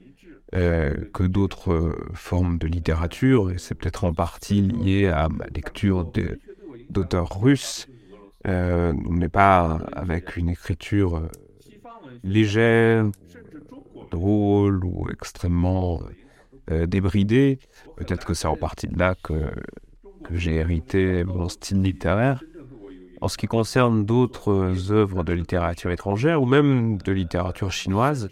[0.54, 3.50] euh, que d'autres euh, formes de littérature.
[3.50, 6.10] Et c'est peut-être en partie lié à ma lecture
[6.90, 7.88] d'auteurs russes.
[8.46, 11.28] Euh, on n'est pas avec une écriture euh,
[12.22, 13.06] légère,
[14.10, 16.00] drôle ou extrêmement
[16.70, 17.58] euh, débridée.
[17.96, 19.50] Peut-être que c'est en partie de là que,
[20.24, 22.42] que j'ai hérité mon style littéraire.
[23.20, 28.28] En ce qui concerne d'autres œuvres de littérature étrangère ou même de littérature chinoise,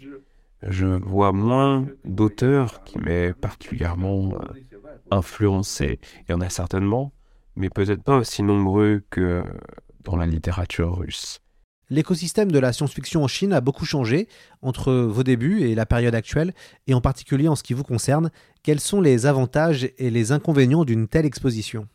[0.61, 4.61] je vois moins d'auteurs qui m'aient particulièrement euh,
[5.11, 5.99] influencé.
[6.27, 7.13] Il y en a certainement,
[7.55, 9.43] mais peut-être pas aussi nombreux que
[10.03, 11.41] dans la littérature russe.
[11.89, 14.27] L'écosystème de la science-fiction en Chine a beaucoup changé
[14.61, 16.53] entre vos débuts et la période actuelle,
[16.87, 18.31] et en particulier en ce qui vous concerne.
[18.63, 21.87] Quels sont les avantages et les inconvénients d'une telle exposition?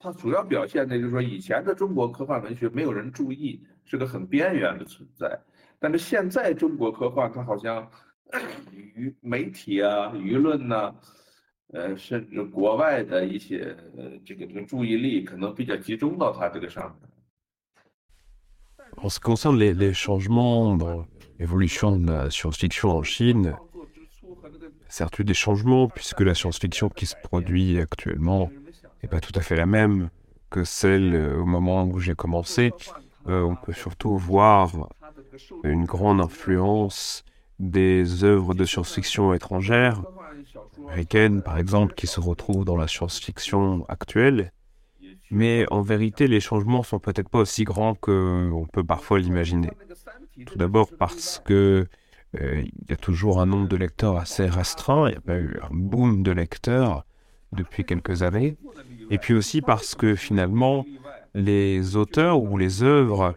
[0.00, 0.10] 它？
[0.14, 5.38] 主要表现的就是说，以前的中国科幻文学没有人注意，是个很边缘的存在。
[5.78, 7.88] 但是现在中国科幻，它好像
[8.74, 10.94] 舆媒体啊、舆论呐、
[11.72, 17.10] 呃，甚至国外的一些呃这个这个注意力，可能比较集中到它这个上面。
[18.96, 21.06] En ce qui concerne les, les changements dans
[21.38, 23.54] l'évolution de la science-fiction en Chine,
[24.88, 28.50] certes eu des changements puisque la science-fiction qui se produit actuellement
[29.02, 30.10] n'est pas tout à fait la même
[30.50, 32.72] que celle euh, au moment où j'ai commencé.
[33.28, 34.88] Euh, on peut surtout voir
[35.64, 37.24] une grande influence
[37.58, 40.02] des œuvres de science-fiction étrangères,
[40.86, 44.52] américaines par exemple, qui se retrouvent dans la science-fiction actuelle.
[45.30, 49.70] Mais en vérité, les changements sont peut-être pas aussi grands qu'on peut parfois l'imaginer.
[50.46, 51.86] Tout d'abord parce que
[52.40, 55.36] euh, il y a toujours un nombre de lecteurs assez restreint, il y a pas
[55.36, 57.04] eu un boom de lecteurs
[57.52, 58.56] depuis quelques années,
[59.10, 60.86] et puis aussi parce que finalement,
[61.34, 63.34] les auteurs ou les œuvres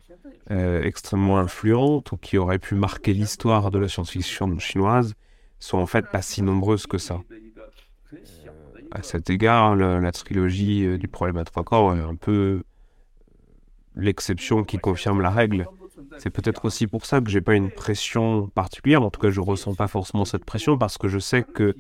[0.52, 5.13] euh, extrêmement influentes ou qui auraient pu marquer l'histoire de la science-fiction chinoise
[5.60, 7.21] sont en fait pas si nombreuses que ça.
[8.91, 12.63] À cet égard, la trilogie euh, du problème à trois corps est un peu
[13.95, 15.65] l'exception qui confirme la règle.
[16.17, 19.02] C'est peut-être aussi pour ça que j'ai pas une pression particulière.
[19.02, 21.76] En tout cas, je ressens pas forcément cette pression parce que je sais que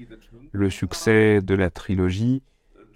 [0.53, 2.43] le succès de la trilogie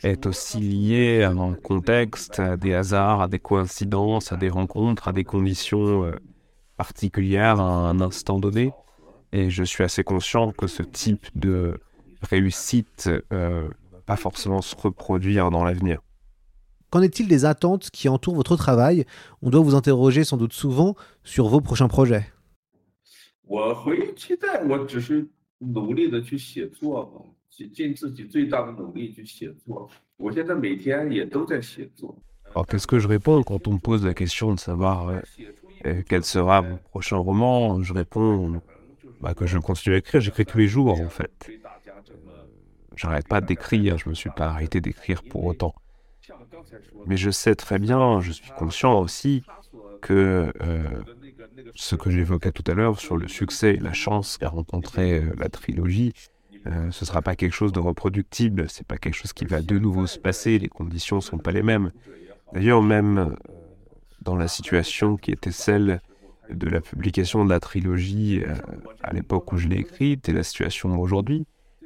[0.04, 5.08] est aussi lié à un contexte, à des hasards, à des coïncidences, à des rencontres,
[5.08, 6.12] à des conditions euh,
[6.78, 8.72] particulières à un instant donné.
[9.34, 11.80] Et je suis assez conscient que ce type de
[12.22, 16.00] réussite euh, va pas forcément se reproduire dans l'avenir.
[16.92, 19.04] Qu'en est-il des attentes qui entourent votre travail
[19.42, 22.32] On doit vous interroger sans doute souvent sur vos prochains projets.
[27.57, 29.91] 我回期待，我只是努力的去写作嘛，尽尽自己最大的努力去写作。
[30.17, 32.17] 我现在每天也都在写作。
[32.55, 35.21] Alors qu'est-ce que je réponds quand on me pose la question de savoir euh,
[35.87, 38.61] euh, quel sera mon prochain roman Je réponds
[39.21, 40.21] bah, que je continue à écrire.
[40.21, 41.51] J'écris tous les jours en fait.
[42.97, 43.97] J'arrête pas d'écrire.
[43.97, 45.75] Je me suis pas arrêté d'écrire pour autant.
[47.07, 49.43] Mais je sais très bien, je suis conscient aussi
[50.01, 51.03] que euh,
[51.75, 55.33] ce que j'évoquais tout à l'heure sur le succès et la chance qu'a rencontré euh,
[55.39, 56.13] la trilogie,
[56.68, 58.70] euh, ce sera pas quelque chose de reproductible.
[58.70, 60.60] C'est pas quelque chose qui va de nouveau se passer.
[60.60, 61.92] Les conditions sont pas les mêmes.
[62.54, 63.26] D'ailleurs, même euh,
[64.22, 66.02] dans la situation qui était celle
[66.50, 68.54] de la publication de la trilogie euh,
[69.04, 71.46] à l'époque où je l'ai écrite et la situation aujourd'hui,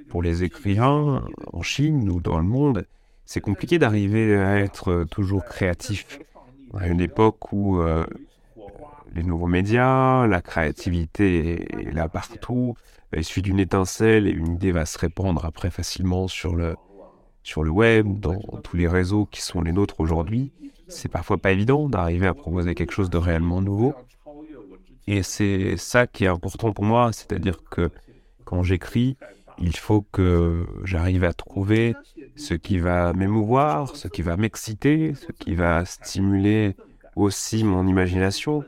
[0.10, 2.86] pour les écrivains en Chine ou dans le monde,
[3.26, 6.20] c'est compliqué d'arriver à être toujours créatif.
[6.78, 7.82] À une époque où
[9.14, 12.76] les nouveaux médias, la créativité est, là partout,
[13.16, 16.76] il suffit d'une étincelle et une idée va se répandre après facilement sur le,
[17.44, 20.52] sur le web, dans tous les réseaux qui sont les nôtres aujourd'hui.
[20.88, 23.94] C'est parfois pas évident d'arriver à proposer quelque chose de réellement nouveau.
[25.08, 27.90] Et c'est ça qui est important pour moi, c'est-à-dire que
[28.46, 29.18] quand j'écris,
[29.58, 31.96] il faut que j'arrive à trouver
[32.36, 36.76] ce qui va m'émouvoir, ce qui va m'exciter, ce qui va stimuler
[37.16, 38.64] aussi mon imagination.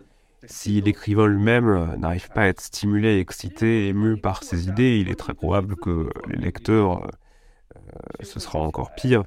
[0.45, 5.15] Si l'écrivain lui-même n'arrive pas à être stimulé, excité, ému par ses idées, il est
[5.15, 7.79] très probable que les lecteurs, euh,
[8.21, 9.23] ce sera encore pire.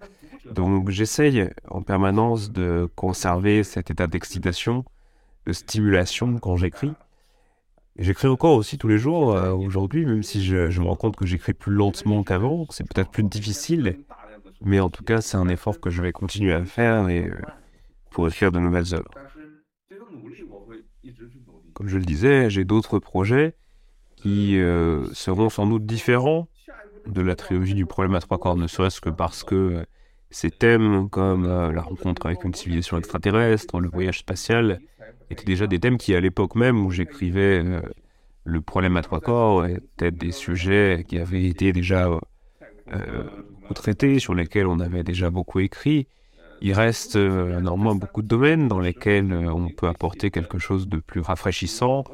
[0.51, 4.85] Donc j'essaye en permanence de conserver cet état d'excitation,
[5.47, 6.93] de stimulation quand j'écris.
[7.99, 11.25] J'écris encore aussi tous les jours euh, aujourd'hui, même si je, me rends compte que
[11.25, 12.67] j'écris plus lentement qu'avant.
[12.71, 13.99] C'est peut-être plus difficile,
[14.61, 17.41] mais en tout cas, c'est un effort que je vais continuer à faire et, euh,
[18.11, 19.11] pour écrire de nouvelles œuvres.
[21.75, 23.55] Comme je le disais, j'ai d'autres projets
[24.17, 26.49] qui euh, seront sans doute différents
[27.07, 29.87] de la trilogie du problème à trois corps, ne serait-ce que parce que
[30.31, 34.81] ces thèmes comme la rencontre avec une civilisation extraterrestre, le voyage spatial,
[35.31, 37.81] étaient déjà des thèmes qui, à l'époque même où j'écrivais euh,
[38.45, 42.09] le problème à trois corps, étaient des sujets qui avaient été déjà
[42.93, 43.25] euh,
[43.75, 46.07] traités, sur lesquels on avait déjà beaucoup écrit.
[46.61, 50.89] Il reste euh, néanmoins beaucoup de domaines dans lesquels euh, on peut apporter quelque chose
[50.89, 52.05] de plus rafraîchissant,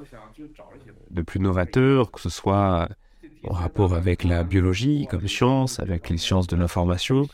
[1.11, 2.88] de plus novateur, que ce soit
[3.45, 7.26] en rapport avec la biologie comme science, avec les sciences de l'information,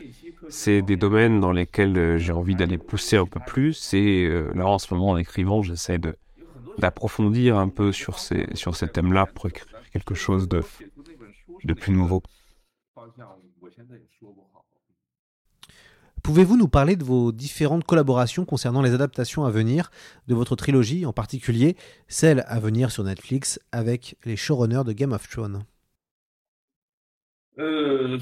[0.49, 3.93] c'est des domaines dans lesquels euh, j'ai envie d'aller pousser un peu plus.
[3.95, 5.99] Et là, en ce moment, en écrivant, j'essaie
[6.79, 10.63] d'approfondir un peu sur ces, sur ces thèmes-là pour écrire quelque chose de,
[11.65, 12.23] de plus nouveau.
[16.29, 19.91] Pouvez-vous nous parler de vos différentes collaborations concernant les adaptations à venir
[20.27, 21.75] de votre trilogie, en particulier
[22.07, 25.63] celle à venir sur Netflix avec les showrunners de Game of Thrones?
[27.57, 28.19] 呃，《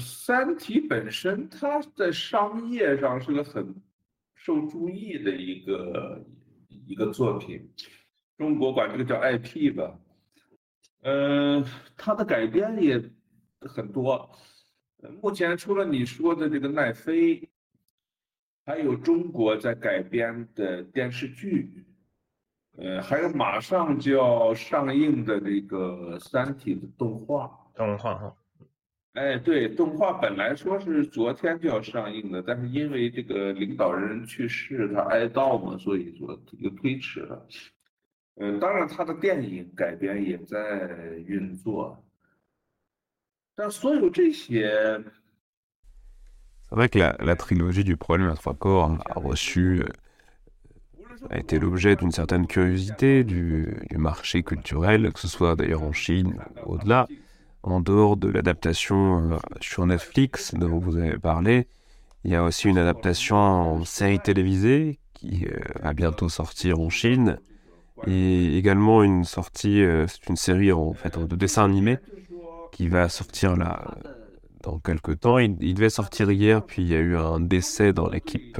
[18.67, 21.85] 还有中国在改编的电视剧，
[22.75, 27.49] 呃，还有马上就要上映的这个《三体》的动画。
[27.73, 28.35] 动画哈。
[29.13, 37.47] 哎，对，动画本来说是昨天就要上映的，但是因为这个领导人去世，他哀悼嘛，所以说又推迟了。
[38.35, 40.89] 嗯，当然他的电影改编也在
[41.25, 42.03] 运作，
[43.55, 45.01] 但所有这些。
[46.69, 49.83] C'est vrai que la, trilogie du problème à trois corps a reçu,
[51.29, 56.35] a été l'objet d'une certaine curiosité du, marché culturel, que ce soit d'ailleurs en Chine
[56.65, 57.07] ou au-delà.
[57.63, 61.67] en dehors de l'adaptation euh, sur Netflix dont vous avez parlé,
[62.23, 66.89] il y a aussi une adaptation en série télévisée qui euh, va bientôt sortir en
[66.89, 67.39] Chine
[68.05, 71.97] et également une sortie, euh, c'est une série en fait de dessin animé
[72.71, 73.97] qui va sortir là
[74.67, 75.37] dans quelques temps.
[75.37, 78.59] Il, devait sortir hier, puis il y a eu un décès dans l'équipe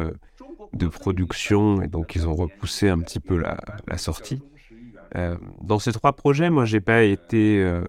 [0.73, 4.41] de production et donc ils ont repoussé un petit peu la, sortie.
[5.15, 7.83] Euh, dans ces trois projets, moi j'ai pas été euh,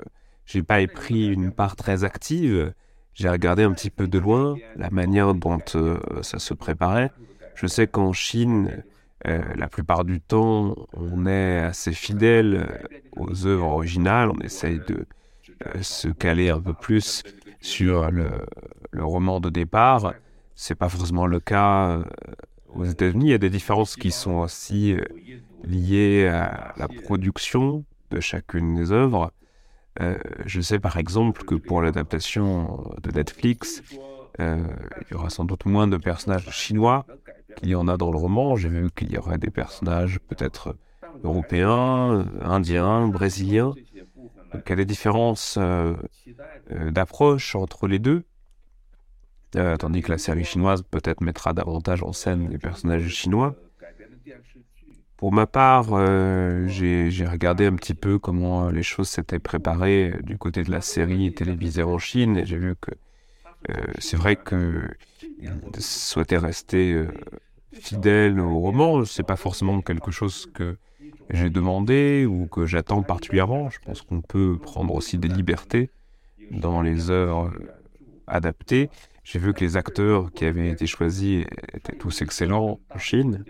[0.47, 2.73] j'ai pas pris une part très active.
[3.15, 7.11] J'ai regardé un petit peu de loin la manière dont euh, ça se préparait.
[7.55, 8.83] Je sais qu'en Chine,
[9.27, 14.31] euh, la plupart du temps, on est assez fidèle aux œuvres originales.
[14.31, 15.07] On essaye de
[15.67, 17.25] euh, se caler un peu plus
[17.61, 18.29] sur le,
[18.99, 20.15] roman de départ.
[20.55, 22.01] C'est pas forcément le cas
[22.75, 23.27] aux États-Unis.
[23.27, 24.97] Il y a des différences qui sont aussi
[25.65, 29.33] liées à la production de chacune des œuvres.
[30.01, 33.83] Euh, je sais par exemple que pour l'adaptation de Netflix,
[34.41, 34.63] euh,
[35.03, 37.05] il y aura sans doute moins de personnages chinois
[37.57, 38.57] qu'il y en a dans le roman.
[38.57, 40.77] J'ai vu qu'il y aurait des personnages peut-être
[41.25, 43.75] européens, indiens, brésiliens.
[44.53, 45.95] Donc il y a des différences euh,
[46.73, 48.25] euh, d'approche entre les deux.
[49.57, 53.55] Euh, tandis que la série chinoise peut-être mettra davantage en scène les personnages chinois.
[55.17, 55.87] Pour ma part,
[56.69, 61.35] j'ai regardé un petit peu comment les choses s'étaient préparées du côté de la série
[61.35, 62.93] télévisée en Chine et j'ai vu que
[63.99, 64.89] c'est vrai que
[65.79, 67.09] souhaiter rester euh,
[67.73, 70.77] fidèle au roman, c'est pas forcément quelque chose que
[71.31, 73.71] j'ai demandé ou que j'attends particulièrement.
[73.71, 75.91] Je pense qu'on peut prendre aussi des libertés
[76.51, 77.53] dans les œuvres
[78.27, 78.91] adaptées.
[79.25, 83.45] J'ai vu que les acteurs qui avaient été choisis étaient tous excellents en Chine.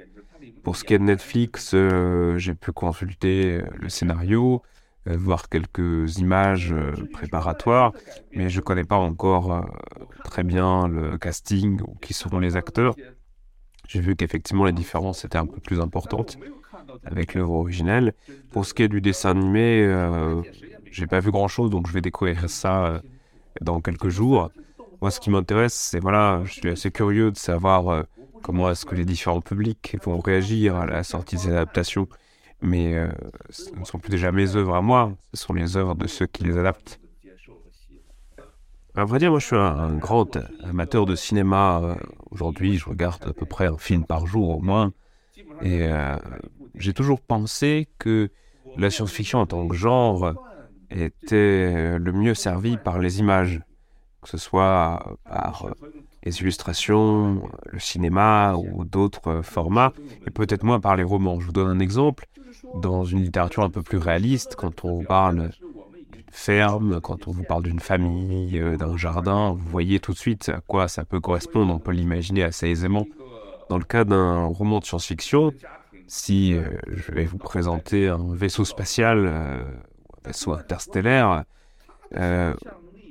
[0.64, 4.62] Pour ce qui est de Netflix, euh, j'ai pu consulter le scénario,
[5.08, 7.92] euh, voir quelques images euh, préparatoires,
[8.34, 9.66] mais je ne connais pas encore
[10.24, 12.96] très bien le casting ou qui seront les acteurs.
[13.86, 16.38] J'ai vu qu'effectivement les différences étaient un peu plus importantes
[17.04, 18.14] avec l'œuvre originelle.
[18.52, 20.42] Pour ce qui est du dessin animé, euh,
[20.90, 23.02] j'ai pas vu grand chose, donc je vais découvrir ça
[23.60, 24.50] dans quelques jours.
[25.00, 28.02] Moi, ce qui m'intéresse, c'est voilà, je suis assez curieux de savoir euh,
[28.42, 32.08] comment est-ce que les différents publics vont réagir à la sortie de ces adaptations.
[32.62, 33.08] Mais euh,
[33.50, 36.26] ce ne sont plus déjà mes œuvres à moi, ce sont les œuvres de ceux
[36.26, 36.98] qui les adaptent.
[38.96, 41.80] À vrai dire, moi je suis un, grand amateur de cinéma.
[41.82, 41.94] Euh,
[42.30, 44.92] Aujourd'hui, je regarde à peu près un film par jour au moins.
[45.62, 46.16] Et euh,
[46.74, 48.30] j'ai toujours pensé que
[48.76, 50.34] la science-fiction en tant que genre
[50.90, 53.60] était le mieux servi par les images,
[54.22, 55.66] que ce soit par
[56.24, 59.92] les illustrations, le cinéma ou d'autres formats,
[60.26, 61.40] et peut-être moins par les romans.
[61.40, 62.26] Je vous donne un exemple.
[62.74, 65.50] Dans une littérature un peu plus réaliste, quand on parle
[66.12, 70.18] d'une ferme, quand on vous parle d'une famille, euh, d'un jardin, vous voyez tout de
[70.18, 73.06] suite à quoi ça peut correspondre, on peut l'imaginer assez aisément.
[73.70, 75.52] Dans le cas d'un roman de science-fiction,
[76.08, 81.44] si euh, je vais vous présenter un vaisseau spatial, euh, un vaisseau interstellaire,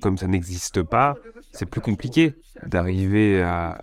[0.01, 1.15] comme ça n'existe pas,
[1.53, 2.33] c'est plus compliqué
[2.65, 3.81] d'arriver à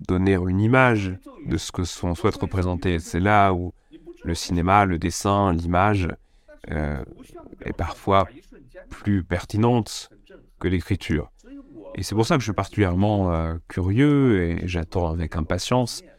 [0.00, 1.12] donner une image
[1.46, 2.98] de ce que l'on souhaite représenter.
[2.98, 3.72] C'est là où
[4.24, 6.08] le cinéma, le dessin, l'image
[6.70, 7.04] euh,
[7.64, 8.26] est parfois
[8.88, 10.10] plus pertinente
[10.58, 11.30] que l'écriture.
[11.94, 16.13] Et c'est pour ça que je suis particulièrement euh, curieux et j'attends avec impatience euh,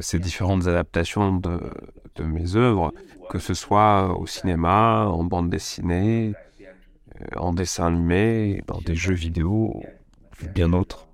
[0.00, 1.60] ces différentes adaptations de,
[2.22, 2.92] mes œuvres,
[3.30, 6.34] que ce soit au cinéma, en bande dessinée,
[7.36, 9.82] en dessin animé, dans des jeux vidéo,
[10.54, 11.08] bien d'autres.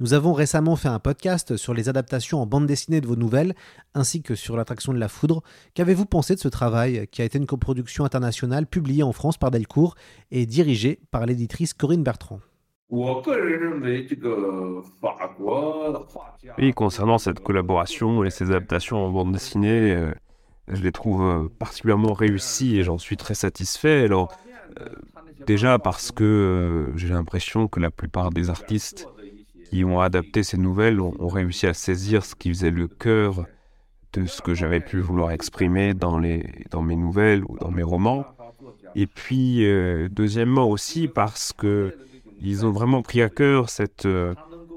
[0.00, 3.56] Nous avons récemment fait un podcast sur les adaptations en bande dessinée de vos nouvelles,
[3.94, 5.42] ainsi que sur l'attraction de la foudre.
[5.74, 9.50] Qu'avez-vous pensé de ce travail, qui a été une coproduction internationale publiée en France par
[9.50, 9.96] Delcourt
[10.30, 12.38] et dirigée par l'éditrice Corinne Bertrand?
[16.58, 20.12] Oui, concernant cette collaboration et ces adaptations en bande dessinée, euh,
[20.68, 24.04] je les trouve euh, particulièrement réussies et j'en suis très satisfait.
[24.04, 24.34] Alors,
[24.80, 24.86] euh,
[25.46, 29.06] déjà parce que j'ai l'impression que la plupart des artistes
[29.68, 33.44] qui ont adapté ces nouvelles ont, réussi à saisir ce qui faisait le cœur
[34.14, 37.82] de ce que j'avais pu vouloir exprimer dans, les, dans mes nouvelles ou dans mes
[37.82, 38.24] romans.
[38.94, 39.62] Et puis,
[40.10, 41.94] deuxièmement aussi parce que
[42.40, 44.34] ils ont vraiment pris à cœur cette euh,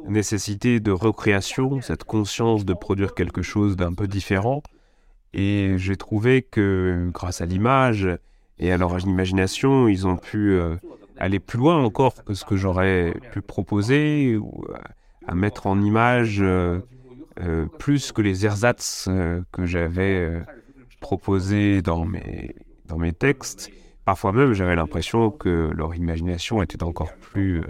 [0.07, 4.64] nécessité de recréation, cette conscience de produire quelque chose d'un peu différent.
[5.34, 8.07] Et j'ai trouvé que grâce à l'image
[8.59, 10.76] et à leur imagination, ils ont pu euh,
[11.18, 14.74] aller plus loin encore que ce que j'aurais pu proposer, euh,
[15.28, 16.43] à mettre en image
[17.78, 19.07] plus que les ersatz
[19.51, 20.43] que j'avais
[20.99, 22.55] proposés dans mes,
[22.88, 23.72] dans mes textes.
[24.06, 27.62] Parfois même, j'avais l'impression que leur imagination était encore plus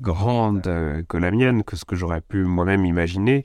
[0.00, 0.62] grande
[1.08, 3.44] que la mienne, que ce que j'aurais pu moi-même imaginer.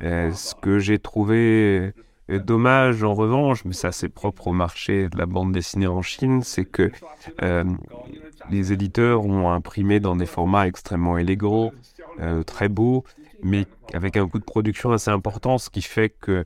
[0.00, 1.92] ce que j'ai trouvé
[2.28, 6.42] dommage en revanche, mais ça c'est propre au marché de la bande dessinée en Chine,
[6.42, 6.90] c'est que
[8.50, 11.72] les éditeurs ont imprimé dans des formats extrêmement élégants,
[12.20, 13.04] euh, très beaux,
[13.42, 16.44] mais avec un coût de production assez important, ce qui fait que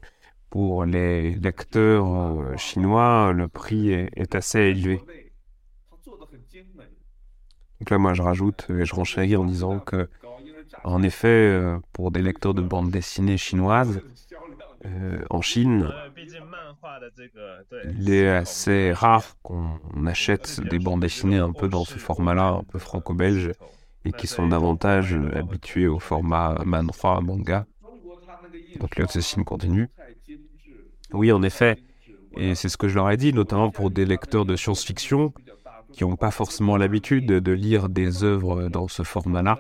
[0.57, 5.03] pour les lecteurs euh, chinois, le prix est, assez élevé.
[7.79, 10.09] Donc là, moi, je rajoute et je renchéris en disant que,
[10.83, 14.01] en effet, euh, pour des lecteurs de bande dessinée chinoise,
[15.29, 15.93] en Chine,
[17.85, 22.63] il est assez rare qu'on achète des bandes dessinées un peu dans ce format-là, un
[22.63, 23.51] peu franco-belge,
[24.07, 27.67] et qui sont davantage habitués au format manhwa, manga.
[28.81, 29.91] Donc l'obsession continue.
[31.13, 31.79] Oui, en effet,
[32.37, 35.33] et c'est ce que je leur ai dit, notamment pour des lecteurs de science-fiction
[35.93, 39.59] qui n'ont pas forcément l'habitude de lire des œuvres dans ce format-là.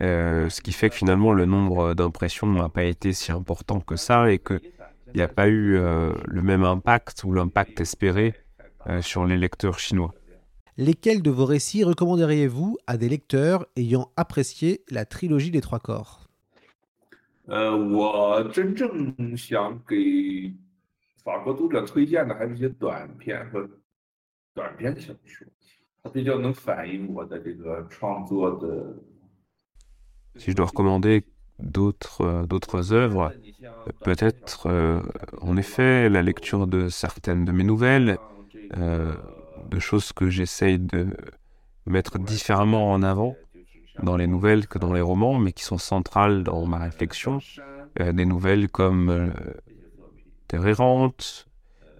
[0.00, 3.96] Euh, ce qui fait que finalement le nombre d'impressions n'a pas été si important que
[3.96, 4.60] ça et que
[5.14, 8.34] il n'y a pas eu euh, le même impact ou l'impact espéré
[8.88, 10.12] euh, sur les lecteurs chinois.
[10.76, 16.25] Lesquels de vos récits recommanderiez-vous à des lecteurs ayant apprécié la trilogie des trois corps?
[17.48, 17.76] Euh,
[30.36, 31.24] Si je dois recommander
[31.58, 33.32] d'autres euh, d'autres œuvres,
[34.02, 35.00] peut-être euh,
[35.40, 38.18] en effet la lecture de certaines de mes nouvelles,
[38.76, 39.14] euh,
[39.70, 41.08] de choses que j'essaye de
[41.86, 43.36] mettre différemment en avant
[44.02, 47.38] dans les nouvelles que dans les romans, mais qui sont centrales dans ma réflexion.
[47.98, 49.32] des nouvelles comme
[50.48, 51.48] Terre errante,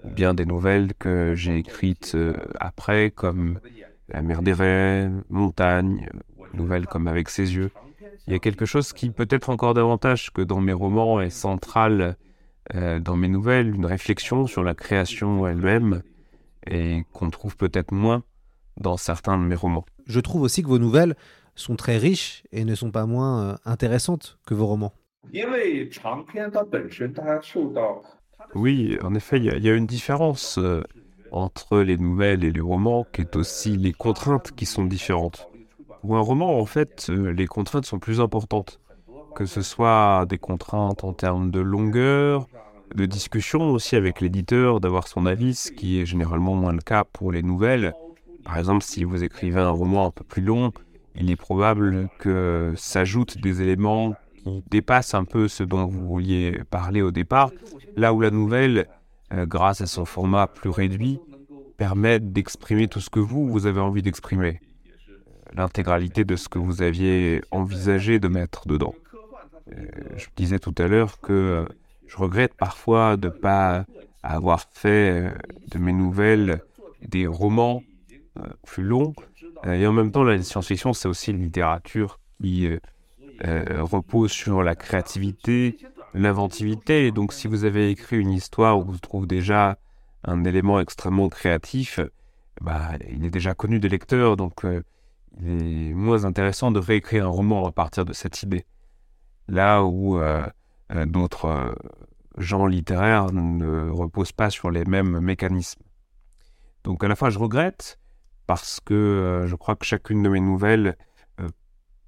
[0.05, 2.17] bien des nouvelles que j'ai écrites
[2.61, 3.61] après, comme
[4.09, 6.09] La mer des rêves, Montagne,
[6.55, 7.71] nouvelles comme Avec ses yeux
[8.27, 12.17] il y a quelque chose qui peut-être encore davantage que dans mes romans est central
[12.75, 16.03] euh, dans mes nouvelles, une réflexion sur la création elle-même
[16.67, 18.25] et qu'on trouve peut-être moins
[18.77, 19.85] dans certains de mes romans.
[20.07, 21.15] Je trouve aussi que vos nouvelles
[21.57, 24.93] sont très riches et ne sont pas moins euh, intéressantes que vos romans.
[28.55, 30.83] Oui, en effet, il y, a une différence euh,
[31.33, 35.49] entre les nouvelles et les romans qui est aussi les contraintes qui sont différentes.
[36.05, 38.81] Ou un roman, en fait, euh, les contraintes sont plus importantes.
[39.35, 42.47] Que ce soit des contraintes en termes de longueur,
[42.95, 47.05] de discussion aussi avec l'éditeur, d'avoir son avis, ce qui est généralement moins le cas
[47.05, 47.93] pour les nouvelles.
[48.45, 50.73] Par exemple, si vous écrivez un roman un peu plus long,
[51.19, 56.61] il est probable que s'ajoutent des éléments qui dépassent un peu ce dont vous vouliez
[56.71, 57.51] parler au départ,
[57.97, 58.87] là où la nouvelle,
[59.33, 61.19] euh, grâce à son format plus réduit,
[61.77, 64.61] permet d'exprimer tout ce que vous, vous avez envie d'exprimer,
[65.55, 68.95] l'intégralité de ce que vous aviez envisagé de mettre dedans.
[69.73, 69.87] Euh,
[70.17, 71.65] je disais tout à l'heure que euh,
[72.07, 73.85] je regrette parfois de ne pas
[74.23, 75.33] avoir fait
[75.71, 76.61] de mes nouvelles
[77.03, 77.83] des romans
[78.65, 79.15] plus longs.
[79.65, 82.69] Et en même temps, la science-fiction, c'est aussi une littérature qui
[83.43, 85.79] repose sur la créativité,
[86.15, 87.07] l'inventivité.
[87.07, 89.79] Et donc, si vous avez écrit une histoire où vous trouvez déjà
[90.25, 92.01] un élément extrêmement créatif,
[92.61, 94.67] bah, il est déjà connu des lecteurs, donc
[95.41, 98.65] il est moins intéressant de réécrire un roman à partir de cette idée.
[99.49, 100.19] Là où
[101.07, 101.75] d'autres
[102.39, 105.83] gens littéraires ne reposent pas sur les mêmes mécanismes.
[106.85, 107.99] Donc à la fois je regrette
[108.47, 110.97] parce que je crois que chacune de mes nouvelles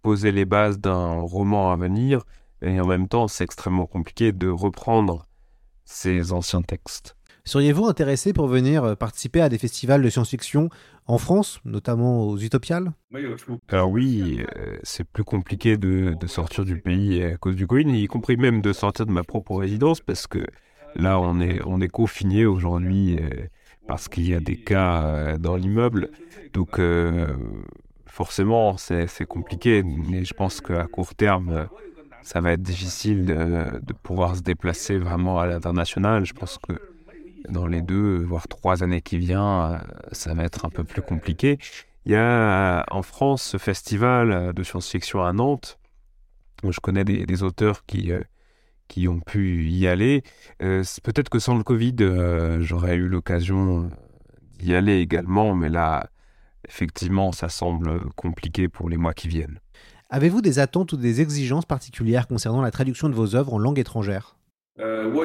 [0.02, 2.24] posait les bases d'un roman à venir
[2.62, 5.26] et en même temps c'est extrêmement compliqué de reprendre
[5.84, 7.16] ces anciens textes.
[7.44, 10.68] Seriez-vous intéressé pour venir participer à des festivals de science-fiction
[11.06, 12.92] en France, notamment aux Utopiales?
[13.68, 14.44] Alors oui,
[14.82, 18.60] c'est plus compliqué de, de, sortir du pays à cause du Covid, y compris même
[18.60, 20.44] de sortir de ma propre résidence, parce que
[20.94, 23.18] là on est, on est confiné aujourd'hui
[23.88, 26.10] parce qu'il y a des cas dans l'immeuble.
[26.52, 26.80] Donc
[28.06, 31.68] forcément c'est compliqué, mais je pense qu'à court terme
[32.22, 36.26] ça va être difficile de, pouvoir se déplacer vraiment à l'international.
[36.26, 36.74] Je pense que
[37.48, 39.80] dans les deux, voire trois années qui viennent,
[40.12, 41.58] ça va être un peu plus compliqué.
[42.04, 45.78] Il y a en France ce festival de science-fiction à Nantes.
[46.62, 48.12] où Je connais des, auteurs qui,
[48.88, 50.22] qui ont pu y aller.
[50.58, 51.96] Peut-être que sans le Covid,
[52.60, 53.90] j'aurais eu l'occasion
[54.58, 56.08] d'y aller également, mais là,
[56.66, 59.60] effectivement, ça semble compliqué pour les mois qui viennent.
[60.10, 63.78] Avez-vous des attentes ou des exigences particulières concernant la traduction de vos œuvres en langue
[63.78, 64.34] étrangère?
[64.78, 65.24] 我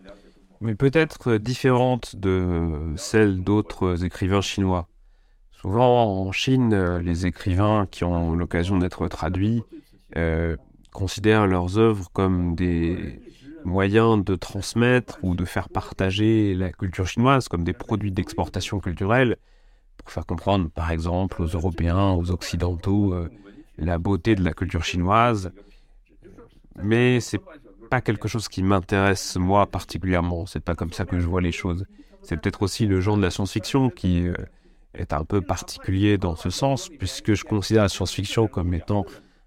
[0.62, 4.88] mais peut-être différentes de celles d'autres écrivains chinois.
[5.52, 9.64] Souvent en Chine, les écrivains qui ont l'occasion d'être traduits
[10.16, 10.56] euh,
[10.92, 13.20] considèrent leurs œuvres comme des
[13.66, 19.38] moyens de transmettre ou de faire partager la culture chinoise comme des produits d'exportation culturelle
[19.99, 23.29] pour faire comprendre par exemple aux Européens, aux Occidentaux euh,
[23.77, 25.53] la beauté de la culture chinoise.
[26.83, 27.41] Mais c'est
[27.91, 31.53] pas quelque chose qui m'intéresse moi particulièrement, c'est pas comme ça que je vois les
[31.53, 31.85] choses.
[32.23, 34.35] C'est peut-être aussi le genre de la science-fiction qui euh,
[34.95, 39.05] est un peu particulier dans ce sens puisque je considère la science-fiction comme étant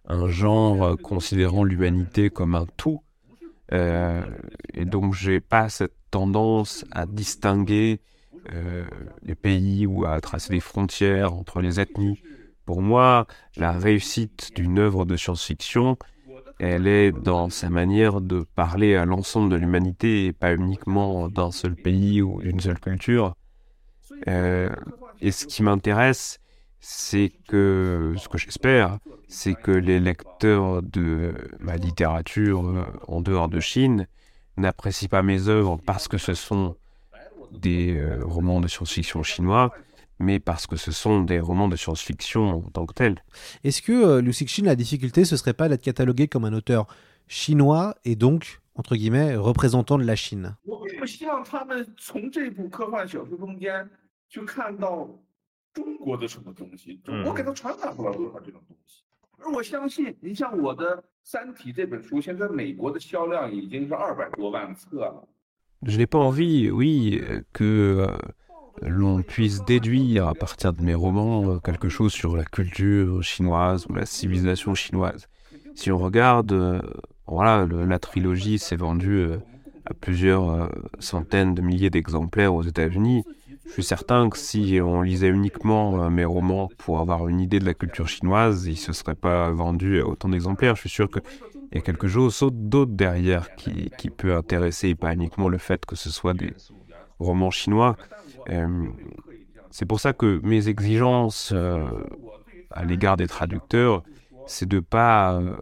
[0.08, 3.02] un genre euh, considérant l'humanité comme un tout.
[3.74, 8.02] Et donc, j'ai pas cette tendance à distinguer
[9.24, 12.22] les pays ou à tracer des frontières entre les ethnies.
[12.66, 13.28] Pour moi,
[13.58, 15.98] la réussite d'une œuvre de science-fiction,
[16.60, 21.52] elle est dans sa manière de parler à l'ensemble de l'humanité et pas uniquement d'un
[21.52, 23.36] seul pays ou d'une seule culture.
[24.28, 26.42] et ce qui m'intéresse,
[26.82, 28.98] c'est que, ce que j'espère,
[29.28, 34.08] c'est que les lecteurs de ma littérature euh, en dehors de Chine
[34.58, 36.76] n'apprécient pas mes œuvres parce que ce sont
[37.53, 39.73] des euh, romans de science-fiction chinois,
[40.19, 43.23] mais parce que ce sont des romans de science-fiction en tant que tels.
[43.65, 46.87] Est-ce que euh, Liu Cixin, la difficulté, ce serait pas d'être catalogué comme un auteur
[47.27, 50.57] chinois et donc, entre guillemets, représentant de la Chine
[55.77, 59.03] 中国的什么东西，我给他传达不了多少这种东西。
[59.37, 65.29] 而我相信，你像我的《三体》这本书，现在美国的销量已经是二百多万册了。
[65.86, 67.22] Je n'ai pas envie, oui,
[67.54, 68.08] que
[68.82, 73.94] l'on puisse déduire à partir de mes romans quelque chose sur la culture chinoise ou
[73.94, 75.28] la civilisation chinoise.
[75.76, 76.82] Si on regarde,
[77.28, 79.28] voilà, la trilogie s'est vendue
[79.86, 80.70] à plusieurs
[81.00, 83.24] centaines de milliers d'exemplaires aux États-Unis.
[83.72, 87.60] Je suis certain que si on lisait uniquement euh, mes romans pour avoir une idée
[87.60, 90.76] de la culture chinoise, ils ne se seraient pas vendus à autant d'exemplaires.
[90.76, 91.10] Je suis sûr
[91.72, 95.58] qu'il y a quelque chose d'autre derrière qui, qui, peut intéresser, et pas uniquement le
[95.58, 96.54] fait que ce soit des
[97.18, 97.96] romans chinois.
[98.50, 98.88] Euh,
[99.70, 101.86] c'est pour ça que mes exigences euh,
[102.72, 104.04] à l'égard des traducteurs,
[104.48, 105.56] c'est de pas euh,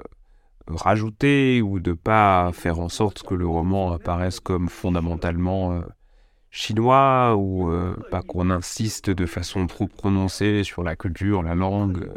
[0.68, 5.82] rajouter ou de pas faire en sorte que le roman apparaisse comme fondamentalement
[6.50, 7.72] chinois ou
[8.10, 12.12] pas qu'on insiste de façon trop prononcée sur la culture, la langue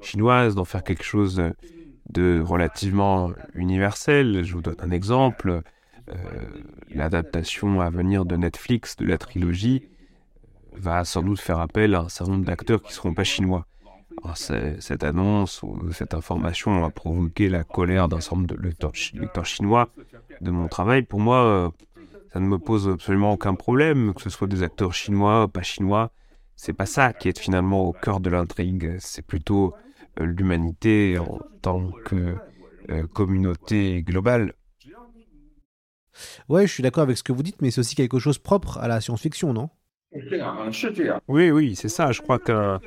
[0.00, 1.42] chinoise, d'en faire quelque chose
[2.10, 4.42] de relativement universel.
[4.44, 5.62] Je vous donne un exemple.
[6.90, 9.88] L'adaptation à venir de Netflix de la trilogie
[10.76, 13.66] va sans doute faire appel à un certain nombre d'acteurs qui ne seront pas chinois.
[14.34, 18.94] Cette annonce ou cette information a provoqué la colère d'un certain nombre de lecteurs,
[19.44, 19.88] chinois
[20.40, 21.02] de mon travail.
[21.02, 21.70] Pour moi, euh,
[22.32, 26.10] ça ne me pose absolument aucun problème, que ce soit des acteurs chinois, pas chinois.
[26.56, 28.96] C'est pas ça qui est finalement au cœur de l'intrigue.
[28.98, 29.78] C'est plutôt euh,
[30.18, 32.36] l'humanité en tant que
[32.90, 34.54] euh, communauté globale.
[36.48, 38.78] Ouais, je suis d'accord avec ce que vous dites, mais c'est aussi quelque chose propre
[38.78, 39.70] à la science-fiction, non?
[41.28, 42.12] Oui, oui, c'est ça.
[42.12, 42.80] Je crois qu'un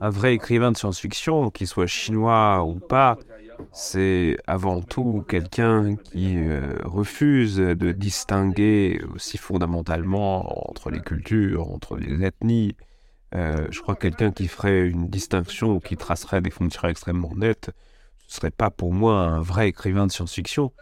[0.00, 3.18] vrai écrivain de science-fiction, qu'il soit chinois ou pas,
[3.72, 11.96] c'est avant tout quelqu'un qui euh, refuse de distinguer aussi fondamentalement entre les cultures, entre
[11.96, 12.76] les ethnies.
[13.34, 17.34] Euh, je crois que quelqu'un qui ferait une distinction ou qui tracerait des frontières extrêmement
[17.34, 17.70] nettes,
[18.26, 20.72] ce serait pas pour moi un vrai écrivain de science-fiction.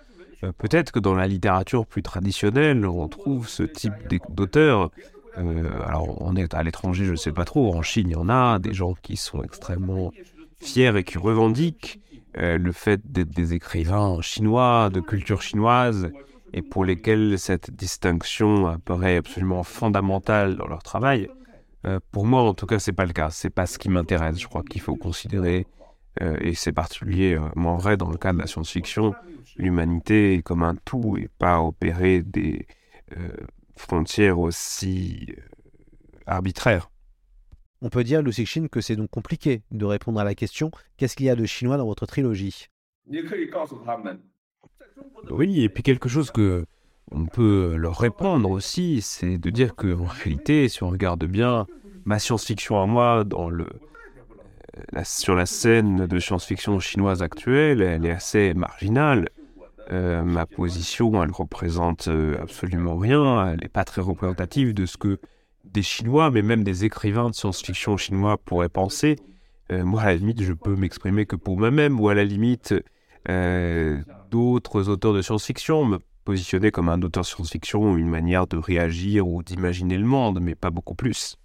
[0.44, 3.94] Euh, peut-être que dans la littérature plus traditionnelle, on trouve ce type
[4.30, 4.90] d'auteur
[5.38, 7.74] euh, alors, on est à l'étranger, je ne sais pas trop.
[7.74, 10.10] En Chine, il y en a des gens qui sont extrêmement
[10.60, 12.00] fiers et qui revendiquent
[12.38, 16.10] le fait d'être des écrivains chinois, de culture chinoise,
[16.54, 21.28] et pour lesquels cette distinction apparaît absolument fondamentale dans leur travail.
[21.86, 23.30] Euh, pour moi, en tout cas, c'est pas le cas.
[23.30, 24.38] C'est pas ce qui m'intéresse.
[24.40, 25.66] Je crois qu'il faut considérer,
[26.20, 29.14] et c'est particulièrement vrai dans le cas de la science-fiction,
[29.56, 32.66] l'humanité comme un tout et pas opérer des
[33.76, 35.40] frontières aussi euh,
[36.26, 36.90] arbitraires.
[37.82, 41.14] On peut dire, Lu Cixin, que c'est donc compliqué de répondre à la question qu'est-ce
[41.14, 42.68] qu'il y a de chinois dans votre trilogie?
[45.30, 46.64] Oui, et puis quelque chose que
[47.12, 51.66] on peut leur répondre aussi, c'est de dire que en réalité, si on regarde bien
[52.04, 53.64] ma science-fiction à moi euh,
[55.04, 59.28] sur la scène de science-fiction chinoise actuelle, elle est assez marginale.
[59.92, 63.52] Euh, ma position, elle représente euh, absolument rien.
[63.52, 65.20] Elle n'est pas très représentative de ce que
[65.64, 69.16] des Chinois, mais même des écrivains de science-fiction chinois pourraient penser.
[69.68, 72.72] Moi, à la limite, je peux m'exprimer que pour moi-même, ou à la limite,
[74.30, 79.42] d'autres auteurs de science-fiction me positionner comme un auteur science-fiction, une manière de réagir ou
[79.42, 81.38] d'imaginer le monde, mais pas beaucoup plus.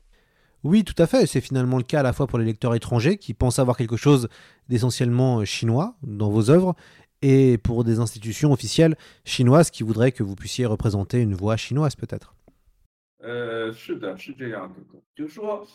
[0.63, 1.25] Oui, tout à fait.
[1.25, 3.95] C'est finalement le cas à la fois pour les lecteurs étrangers qui pensent avoir quelque
[3.95, 4.27] chose
[4.67, 6.75] d'essentiellement chinois dans vos œuvres,
[7.21, 11.95] et pour des institutions officielles chinoises qui voudraient que vous puissiez représenter une voix chinoise
[11.95, 12.33] peut-être.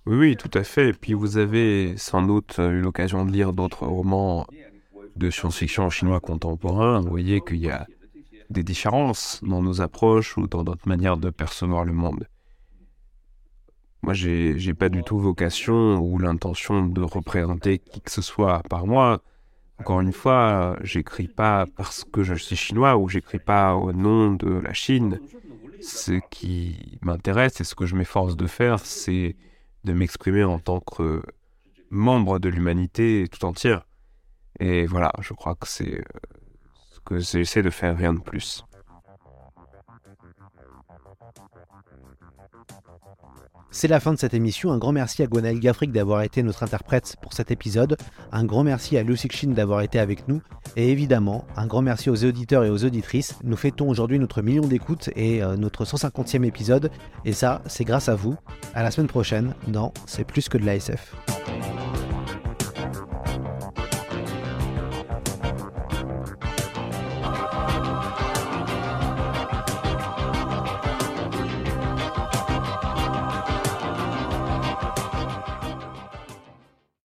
[0.06, 0.88] Oui, oui, tout à fait.
[0.88, 4.46] Et puis vous avez sans doute eu l'occasion de lire d'autres romans
[5.14, 7.00] de science-fiction chinois contemporains.
[7.00, 7.86] Vous voyez qu'il y a
[8.50, 12.28] des différences dans nos approches ou dans notre manière de percevoir le monde.
[14.02, 18.86] Moi, j'ai pas du tout vocation ou l'intention de représenter qui que ce soit par
[18.86, 19.22] moi.
[19.78, 24.32] Encore une fois, j'écris pas parce que je suis chinois ou j'écris pas au nom
[24.32, 25.20] de la Chine.
[25.80, 29.36] Ce qui m'intéresse et ce que je m'efforce de faire, c'est
[29.84, 31.22] de m'exprimer en tant que
[31.90, 33.86] membre de l'humanité tout entière.
[34.60, 36.35] Et voilà, je crois que c'est ce
[37.06, 38.64] que j'essaie de faire, rien de plus.
[43.70, 44.72] C'est la fin de cette émission.
[44.72, 47.98] Un grand merci à Gwenaël Gaffric d'avoir été notre interprète pour cet épisode.
[48.32, 50.40] Un grand merci à Lu Cixin d'avoir été avec nous.
[50.76, 53.34] Et évidemment, un grand merci aux auditeurs et aux auditrices.
[53.44, 56.90] Nous fêtons aujourd'hui notre million d'écoutes et euh, notre 150e épisode.
[57.26, 58.36] Et ça, c'est grâce à vous.
[58.74, 61.14] À la semaine prochaine dans C'est plus que de la SF.